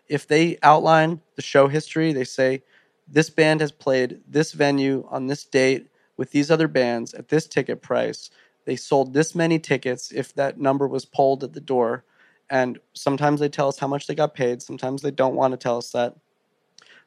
[0.08, 2.64] If they outline the show history, they say,
[3.08, 7.46] this band has played this venue on this date with these other bands at this
[7.46, 8.30] ticket price.
[8.64, 12.04] They sold this many tickets if that number was polled at the door.
[12.50, 14.62] And sometimes they tell us how much they got paid.
[14.62, 16.14] Sometimes they don't want to tell us that.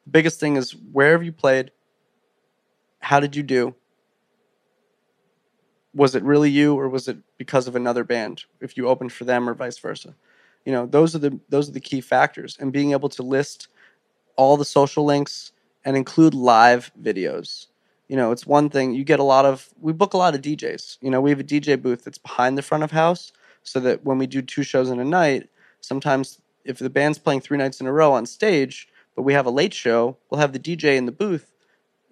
[0.06, 1.72] The biggest thing is where have you played?
[3.00, 3.76] How did you do?
[5.94, 9.24] Was it really you or was it because of another band if you opened for
[9.24, 10.16] them or vice versa?
[10.66, 13.70] You know, those are the those are the key factors and being able to list
[14.36, 15.52] all the social links,
[15.88, 17.68] and include live videos.
[18.10, 19.70] You know, it's one thing you get a lot of.
[19.80, 20.98] We book a lot of DJs.
[21.02, 23.32] You know, we have a DJ booth that's behind the front of house,
[23.64, 27.40] so that when we do two shows in a night, sometimes if the band's playing
[27.40, 30.52] three nights in a row on stage, but we have a late show, we'll have
[30.52, 31.54] the DJ in the booth.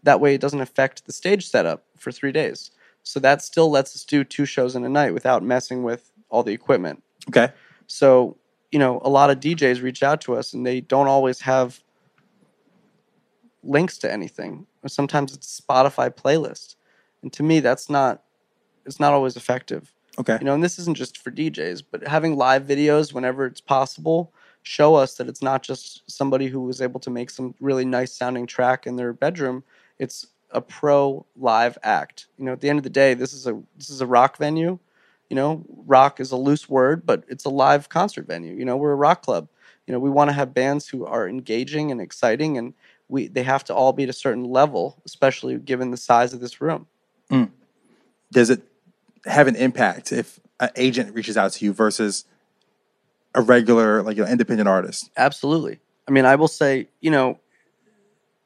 [0.03, 2.71] That way, it doesn't affect the stage setup for three days.
[3.03, 6.43] So that still lets us do two shows in a night without messing with all
[6.43, 7.03] the equipment.
[7.27, 7.51] Okay.
[7.87, 8.37] So,
[8.71, 11.83] you know, a lot of DJs reach out to us and they don't always have
[13.65, 14.65] links to anything.
[14.83, 16.75] Or sometimes it's Spotify playlist.
[17.21, 18.21] And to me, that's not
[18.85, 19.91] it's not always effective.
[20.19, 20.37] Okay.
[20.39, 24.31] You know, and this isn't just for DJs, but having live videos whenever it's possible
[24.65, 28.11] show us that it's not just somebody who was able to make some really nice
[28.11, 29.63] sounding track in their bedroom.
[29.99, 32.27] It's a pro live act.
[32.37, 34.37] You know, at the end of the day, this is a this is a rock
[34.37, 34.79] venue.
[35.29, 38.53] You know, rock is a loose word, but it's a live concert venue.
[38.53, 39.47] You know, we're a rock club.
[39.85, 42.73] You know, we want to have bands who are engaging and exciting and
[43.07, 46.39] we they have to all be at a certain level, especially given the size of
[46.39, 46.87] this room.
[47.29, 47.51] Mm.
[48.31, 48.63] Does it
[49.25, 52.25] have an impact if an agent reaches out to you versus
[53.33, 55.09] a regular, like an independent artist?
[55.17, 55.79] Absolutely.
[56.07, 57.39] I mean, I will say, you know,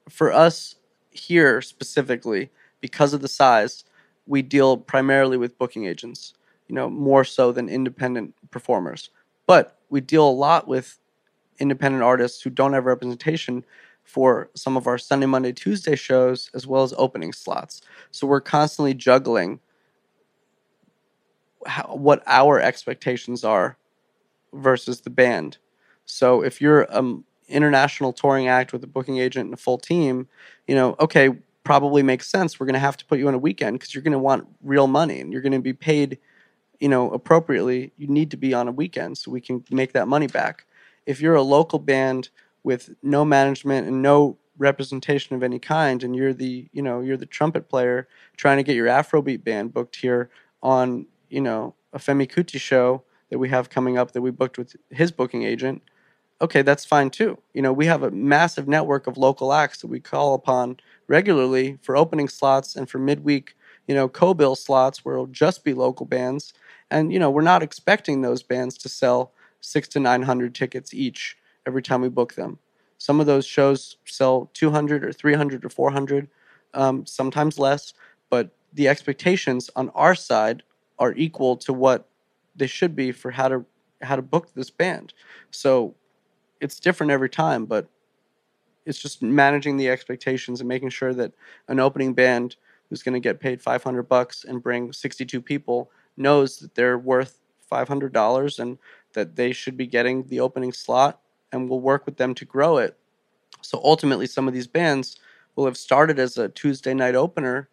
[0.10, 0.76] for us
[1.12, 2.50] here specifically,
[2.82, 3.84] because of the size,
[4.26, 6.34] we deal primarily with booking agents,
[6.68, 9.10] you know, more so than independent performers.
[9.46, 11.00] But we deal a lot with
[11.60, 13.66] independent artists who don't have representation
[14.10, 17.82] for some of our Sunday, Monday, Tuesday shows, as well as opening slots.
[18.10, 19.60] So we're constantly juggling
[21.68, 23.78] how, what our expectations are
[24.52, 25.60] versus the band.
[26.08, 29.78] So if you're an um, international touring act with a booking agent and a full
[29.78, 30.28] team,
[30.68, 31.30] you know, okay,
[31.64, 32.60] probably makes sense.
[32.60, 34.48] We're going to have to put you on a weekend because you're going to want
[34.64, 36.18] real money and you're going to be paid,
[36.80, 37.94] you know, appropriately.
[37.96, 40.66] You need to be on a weekend so we can make that money back.
[41.06, 42.30] If you're a local band
[42.64, 47.18] with no management and no representation of any kind and you're the, you know, you're
[47.18, 50.30] the trumpet player trying to get your Afrobeat band booked here
[50.62, 54.58] on, you know, a Femi Kuti show that we have coming up that we booked
[54.58, 55.82] with his booking agent,
[56.42, 57.38] okay, that's fine too.
[57.54, 61.78] You know, we have a massive network of local acts that we call upon regularly
[61.82, 63.56] for opening slots and for midweek,
[63.88, 66.54] you know, co-bill slots where it'll just be local bands.
[66.92, 69.32] And, you know, we're not expecting those bands to sell
[69.62, 71.38] six to 900 tickets each
[71.70, 72.58] every time we book them.
[72.98, 76.28] Some of those shows sell 200 or 300 or 400,
[76.74, 77.94] um, sometimes less,
[78.32, 80.64] but the expectations on our side
[80.98, 82.10] are equal to what
[82.56, 83.66] they should be for how to
[84.02, 85.14] how to book this band.
[85.52, 85.94] So
[86.60, 87.88] it's different every time, but
[88.86, 91.34] it's just managing the expectations and making sure that
[91.68, 92.56] an opening band
[92.90, 97.40] who's going to get paid 500 bucks and bring 62 people knows that they're worth
[97.72, 98.78] $500 and
[99.14, 101.20] that they should be getting the opening slot
[101.52, 102.98] and we'll work with them to grow it.
[103.62, 105.18] So ultimately some of these bands
[105.56, 107.70] will have started as a Tuesday night opener.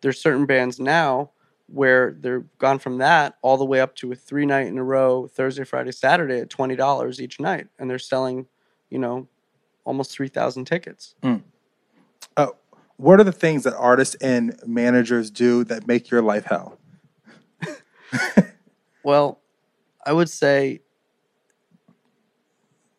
[0.00, 1.30] There's certain bands now
[1.66, 4.84] where they're gone from that all the way up to a three night in a
[4.84, 8.46] row Thursday, Friday, Saturday at twenty dollars each night, and they're selling,
[8.90, 9.28] you know,
[9.84, 11.14] almost three thousand tickets.
[12.36, 12.48] Uh,
[12.96, 16.78] what are the things that artists and managers do that make your life hell?
[19.02, 19.40] Well,
[20.04, 20.80] I would say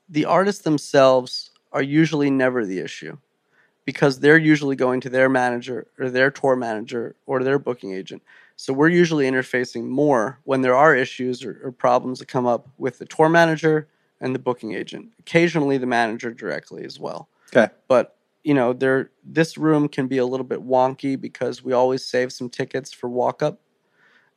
[0.09, 3.17] the artists themselves are usually never the issue
[3.85, 8.21] because they're usually going to their manager or their tour manager or their booking agent.
[8.55, 12.67] So we're usually interfacing more when there are issues or, or problems that come up
[12.77, 13.87] with the tour manager
[14.19, 15.09] and the booking agent.
[15.19, 17.29] Occasionally the manager directly as well.
[17.51, 17.73] Okay.
[17.87, 22.05] But you know, there this room can be a little bit wonky because we always
[22.05, 23.59] save some tickets for walk up.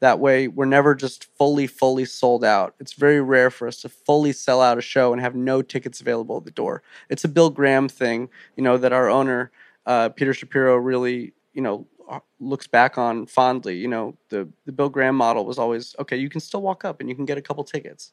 [0.03, 2.75] That way, we're never just fully, fully sold out.
[2.81, 6.01] It's very rare for us to fully sell out a show and have no tickets
[6.01, 6.83] available at the door.
[7.09, 9.53] It's a Bill Graham thing, you know, that our owner,
[9.87, 13.77] uh, Peter Shapiro, really, you know, uh, looks back on fondly.
[13.77, 16.17] You know, the the Bill Graham model was always okay.
[16.17, 18.13] You can still walk up and you can get a couple tickets,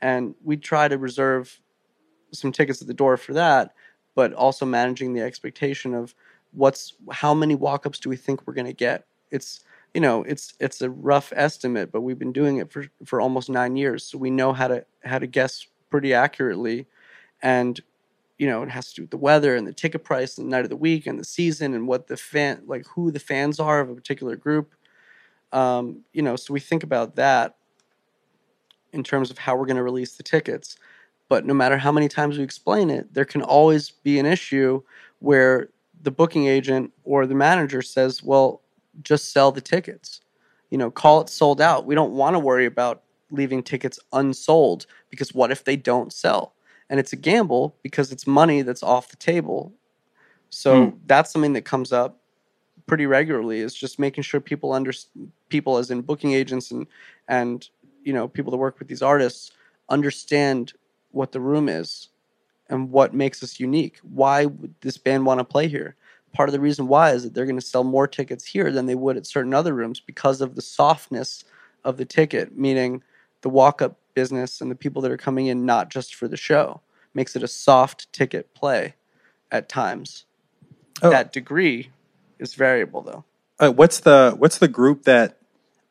[0.00, 1.60] and we try to reserve
[2.32, 3.74] some tickets at the door for that,
[4.16, 6.16] but also managing the expectation of
[6.50, 9.06] what's how many walk-ups do we think we're going to get.
[9.30, 9.60] It's
[9.98, 13.50] you know it's it's a rough estimate, but we've been doing it for for almost
[13.50, 16.86] nine years, so we know how to how to guess pretty accurately,
[17.42, 17.80] and
[18.38, 20.50] you know it has to do with the weather and the ticket price and the
[20.52, 23.58] night of the week and the season and what the fan like who the fans
[23.58, 24.72] are of a particular group.
[25.50, 27.56] Um, you know, so we think about that
[28.92, 30.76] in terms of how we're going to release the tickets.
[31.28, 34.80] But no matter how many times we explain it, there can always be an issue
[35.18, 35.70] where
[36.00, 38.62] the booking agent or the manager says, well,
[39.02, 40.20] just sell the tickets.
[40.70, 41.86] You know, call it sold out.
[41.86, 46.54] We don't want to worry about leaving tickets unsold because what if they don't sell?
[46.90, 49.72] And it's a gamble because it's money that's off the table.
[50.50, 50.96] So hmm.
[51.06, 52.18] that's something that comes up
[52.86, 54.92] pretty regularly is just making sure people under
[55.50, 56.86] people as in booking agents and
[57.28, 57.68] and
[58.02, 59.52] you know people that work with these artists
[59.90, 60.72] understand
[61.10, 62.08] what the room is
[62.68, 63.98] and what makes us unique.
[64.02, 65.96] Why would this band want to play here?
[66.32, 68.86] Part of the reason why is that they're going to sell more tickets here than
[68.86, 71.44] they would at certain other rooms because of the softness
[71.84, 73.02] of the ticket, meaning
[73.42, 76.36] the walk up business and the people that are coming in not just for the
[76.36, 76.80] show
[77.14, 78.94] makes it a soft ticket play
[79.50, 80.24] at times.
[81.02, 81.10] Oh.
[81.10, 81.90] That degree
[82.38, 83.24] is variable though.
[83.60, 85.38] Uh, what's the what's the group that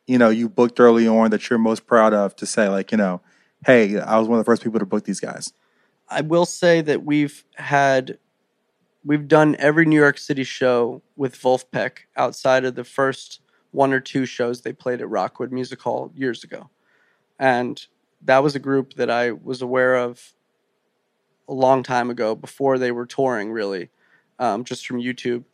[0.06, 2.98] you know you booked early on that you're most proud of to say like you
[2.98, 3.20] know,
[3.66, 5.52] hey, I was one of the first people to book these guys.
[6.08, 8.18] I will say that we've had
[9.04, 13.40] we've done every New York City show with Vulfpeck outside of the first
[13.70, 16.70] one or two shows they played at Rockwood Music Hall years ago.
[17.38, 17.84] And
[18.22, 20.34] that was a group that I was aware of
[21.48, 23.90] a long time ago before they were touring really.
[24.40, 25.44] um, just from YouTube.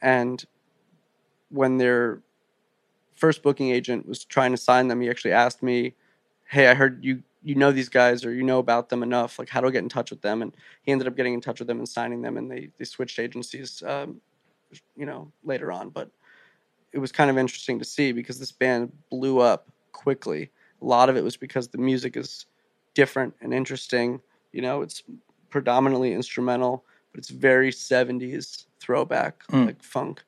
[0.00, 0.44] And
[1.50, 2.20] when their
[3.14, 5.94] first booking agent was trying to sign them, he actually asked me,
[6.46, 9.38] "Hey, I heard you you know these guys or you know about them enough.
[9.38, 11.40] Like, how do I get in touch with them?" And he ended up getting in
[11.40, 14.20] touch with them and signing them, and they they switched agencies, um,
[14.96, 15.90] you know, later on.
[15.90, 16.10] But
[16.92, 20.50] it was kind of interesting to see because this band blew up quickly.
[20.80, 22.46] A lot of it was because the music is
[22.94, 24.20] different and interesting.
[24.52, 25.02] You know, it's
[25.48, 29.66] predominantly instrumental, but it's very 70s throwback, Mm.
[29.66, 30.22] like funk.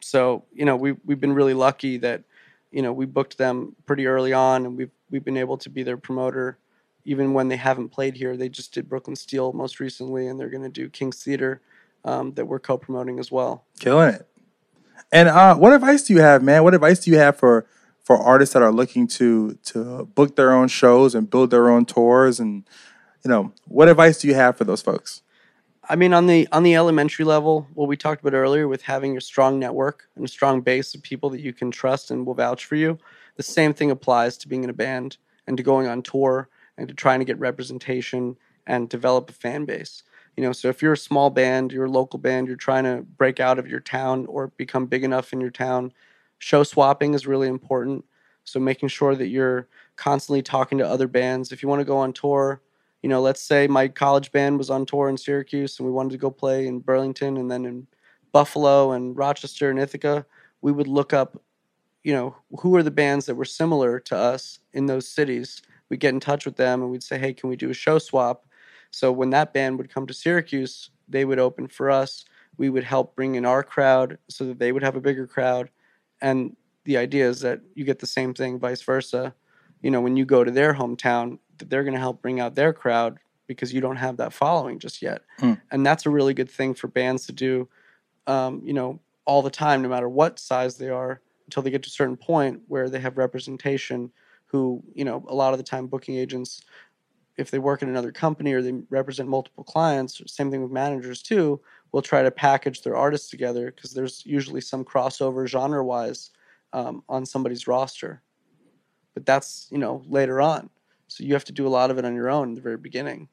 [0.00, 2.22] So, you know, we we've been really lucky that,
[2.70, 5.84] you know, we booked them pretty early on and we've we've been able to be
[5.84, 6.58] their promoter
[7.04, 8.36] even when they haven't played here.
[8.36, 11.60] They just did Brooklyn Steel most recently and they're gonna do King's Theater
[12.04, 13.64] um, that we're co promoting as well.
[13.78, 14.26] Killing it.
[15.12, 16.64] And uh, what advice do you have, man?
[16.64, 17.66] What advice do you have for
[18.02, 21.84] for artists that are looking to to book their own shows and build their own
[21.84, 22.40] tours?
[22.40, 22.64] And
[23.24, 25.22] you know, what advice do you have for those folks?
[25.88, 29.16] I mean, on the on the elementary level, what we talked about earlier, with having
[29.16, 32.34] a strong network and a strong base of people that you can trust and will
[32.34, 32.98] vouch for you,
[33.36, 35.16] the same thing applies to being in a band
[35.46, 39.64] and to going on tour and to trying to get representation and develop a fan
[39.64, 40.02] base.
[40.36, 43.02] You know, so if you're a small band, you're a local band, you're trying to
[43.02, 45.92] break out of your town or become big enough in your town,
[46.38, 48.04] show swapping is really important.
[48.44, 51.52] So making sure that you're constantly talking to other bands.
[51.52, 52.60] If you want to go on tour,
[53.02, 56.12] you know, let's say my college band was on tour in Syracuse and we wanted
[56.12, 57.86] to go play in Burlington and then in
[58.32, 60.24] Buffalo and Rochester and Ithaca,
[60.62, 61.40] we would look up,
[62.02, 65.62] you know, who are the bands that were similar to us in those cities.
[65.88, 67.98] We'd get in touch with them and we'd say, hey, can we do a show
[67.98, 68.46] swap?
[68.90, 72.24] So when that band would come to Syracuse, they would open for us.
[72.58, 75.70] We would help bring in our crowd so that they would have a bigger crowd.
[76.20, 79.34] And the idea is that you get the same thing, vice versa.
[79.80, 82.54] You know, when you go to their hometown, that they're going to help bring out
[82.54, 85.22] their crowd because you don't have that following just yet.
[85.38, 85.54] Hmm.
[85.70, 87.68] And that's a really good thing for bands to do,
[88.26, 91.82] um, you know, all the time, no matter what size they are, until they get
[91.82, 94.10] to a certain point where they have representation.
[94.46, 96.62] Who, you know, a lot of the time booking agents
[97.36, 101.22] if they work in another company or they represent multiple clients, same thing with managers
[101.22, 101.60] too,
[101.92, 106.30] will try to package their artists together because there's usually some crossover genre wise
[106.72, 108.22] um, on somebody's roster.
[109.14, 110.68] But that's, you know, later on.
[111.08, 112.78] So you have to do a lot of it on your own in the very
[112.78, 113.28] beginning.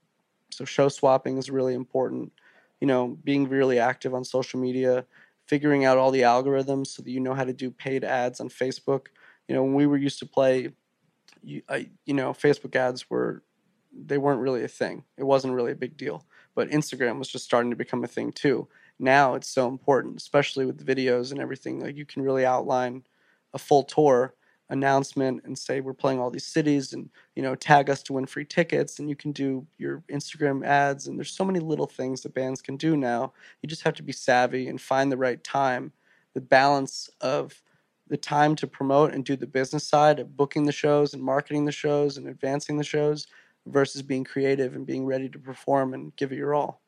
[0.51, 2.31] So show swapping is really important.
[2.81, 5.05] You know, being really active on social media,
[5.49, 8.49] figuring out all the algorithms so that you know how to do paid ads on
[8.49, 9.07] Facebook.
[9.47, 10.69] You know, when we were used to play,
[11.41, 13.41] you, I, you know, Facebook ads were
[13.91, 15.03] they weren't really a thing.
[15.17, 16.23] It wasn't really a big deal.
[16.53, 18.67] But Instagram was just starting to become a thing too.
[18.99, 21.79] Now it's so important, especially with videos and everything.
[21.79, 23.03] Like you can really outline
[23.51, 24.35] a full tour
[24.69, 28.25] announcement and say we're playing all these cities and you know tag us to win
[28.25, 32.21] free tickets and you can do your Instagram ads and there's so many little things
[32.21, 33.33] that bands can do now.
[33.61, 35.91] You just have to be savvy and find the right time.
[36.33, 37.61] The balance of
[38.07, 41.65] the time to promote and do the business side of booking the shows and marketing
[41.65, 43.27] the shows and advancing the shows
[43.65, 46.81] versus being creative and being ready to perform and give it your all.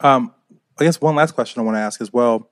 [0.00, 0.34] Um,
[0.78, 2.50] I guess one last question I want to ask as well.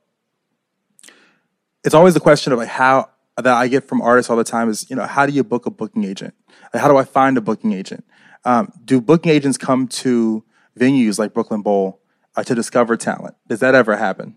[1.84, 4.68] It's always the question of like how that I get from artists all the time
[4.68, 6.34] is you know how do you book a booking agent?
[6.72, 8.04] How do I find a booking agent?
[8.44, 10.44] Um, do booking agents come to
[10.78, 12.00] venues like Brooklyn Bowl
[12.36, 13.36] uh, to discover talent?
[13.48, 14.36] Does that ever happen?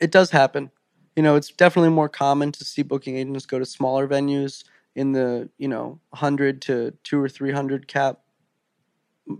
[0.00, 0.70] It does happen.
[1.14, 5.12] You know, it's definitely more common to see booking agents go to smaller venues in
[5.12, 8.20] the, you know, 100 to 2 or 300 cap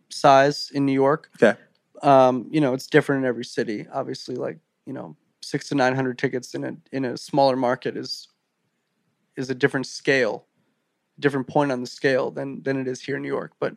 [0.09, 1.31] size in New York.
[1.43, 1.59] Okay.
[2.03, 3.87] Um, you know, it's different in every city.
[3.93, 8.29] Obviously, like, you know, 6 to 900 tickets in a in a smaller market is
[9.37, 10.47] is a different scale,
[11.19, 13.53] different point on the scale than than it is here in New York.
[13.59, 13.77] But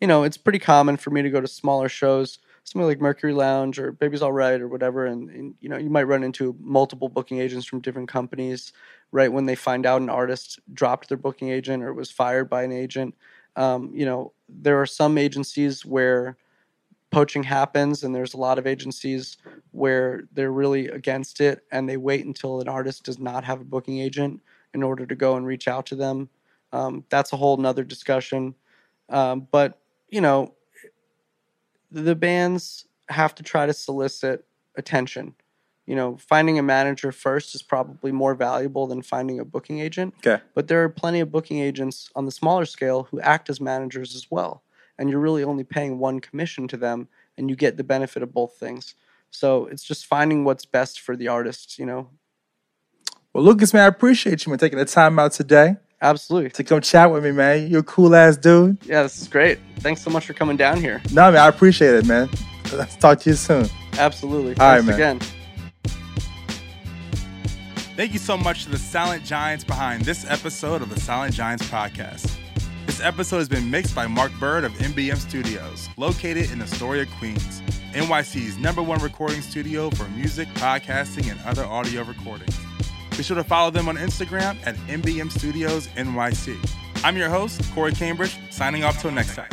[0.00, 3.32] you know, it's pretty common for me to go to smaller shows, something like Mercury
[3.32, 6.54] Lounge or Baby's All Right or whatever, and, and you know, you might run into
[6.60, 8.72] multiple booking agents from different companies.
[9.10, 12.62] Right when they find out an artist dropped their booking agent or was fired by
[12.62, 13.14] an agent,
[13.56, 16.36] um, you know, there are some agencies where
[17.10, 19.38] poaching happens and there's a lot of agencies
[19.72, 23.64] where they're really against it and they wait until an artist does not have a
[23.64, 24.40] booking agent
[24.74, 26.28] in order to go and reach out to them.
[26.72, 28.54] Um, that's a whole nother discussion.
[29.08, 30.54] Um, but you know
[31.90, 34.44] the bands have to try to solicit
[34.76, 35.34] attention.
[35.86, 40.14] You know finding a manager first is probably more valuable than finding a booking agent.
[40.18, 40.42] Okay.
[40.54, 44.14] but there are plenty of booking agents on the smaller scale who act as managers
[44.14, 44.62] as well.
[44.98, 47.08] And you're really only paying one commission to them
[47.38, 48.94] and you get the benefit of both things.
[49.30, 52.10] So it's just finding what's best for the artist you know
[53.34, 56.80] Well, Lucas, man, I appreciate you man taking the time out today absolutely to come
[56.80, 57.68] chat with me, man.
[57.68, 58.78] You're a cool ass dude.
[58.84, 61.94] yeah this is great thanks so much for coming down here No, man, I appreciate
[61.94, 62.28] it, man.
[62.72, 63.66] Let's talk to you soon.
[63.98, 64.56] Absolutely.
[64.58, 65.16] All right, Thanks man.
[65.16, 65.20] again.
[67.96, 71.66] Thank you so much to the Silent Giants behind this episode of the Silent Giants
[71.68, 72.30] podcast.
[72.86, 77.60] This episode has been mixed by Mark Bird of MBM Studios, located in Astoria, Queens,
[77.92, 82.56] NYC's number one recording studio for music, podcasting, and other audio recordings.
[83.18, 86.56] Be sure to follow them on Instagram at MBM Studios NYC.
[87.02, 89.50] I'm your host, Corey Cambridge, signing off till next time.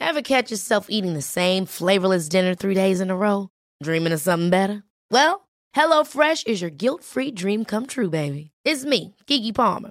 [0.00, 3.50] Ever catch yourself eating the same flavorless dinner three days in a row?
[3.82, 4.82] Dreaming of something better?
[5.10, 5.46] Well,
[5.76, 8.50] HelloFresh is your guilt free dream come true, baby.
[8.64, 9.90] It's me, Keke Palmer.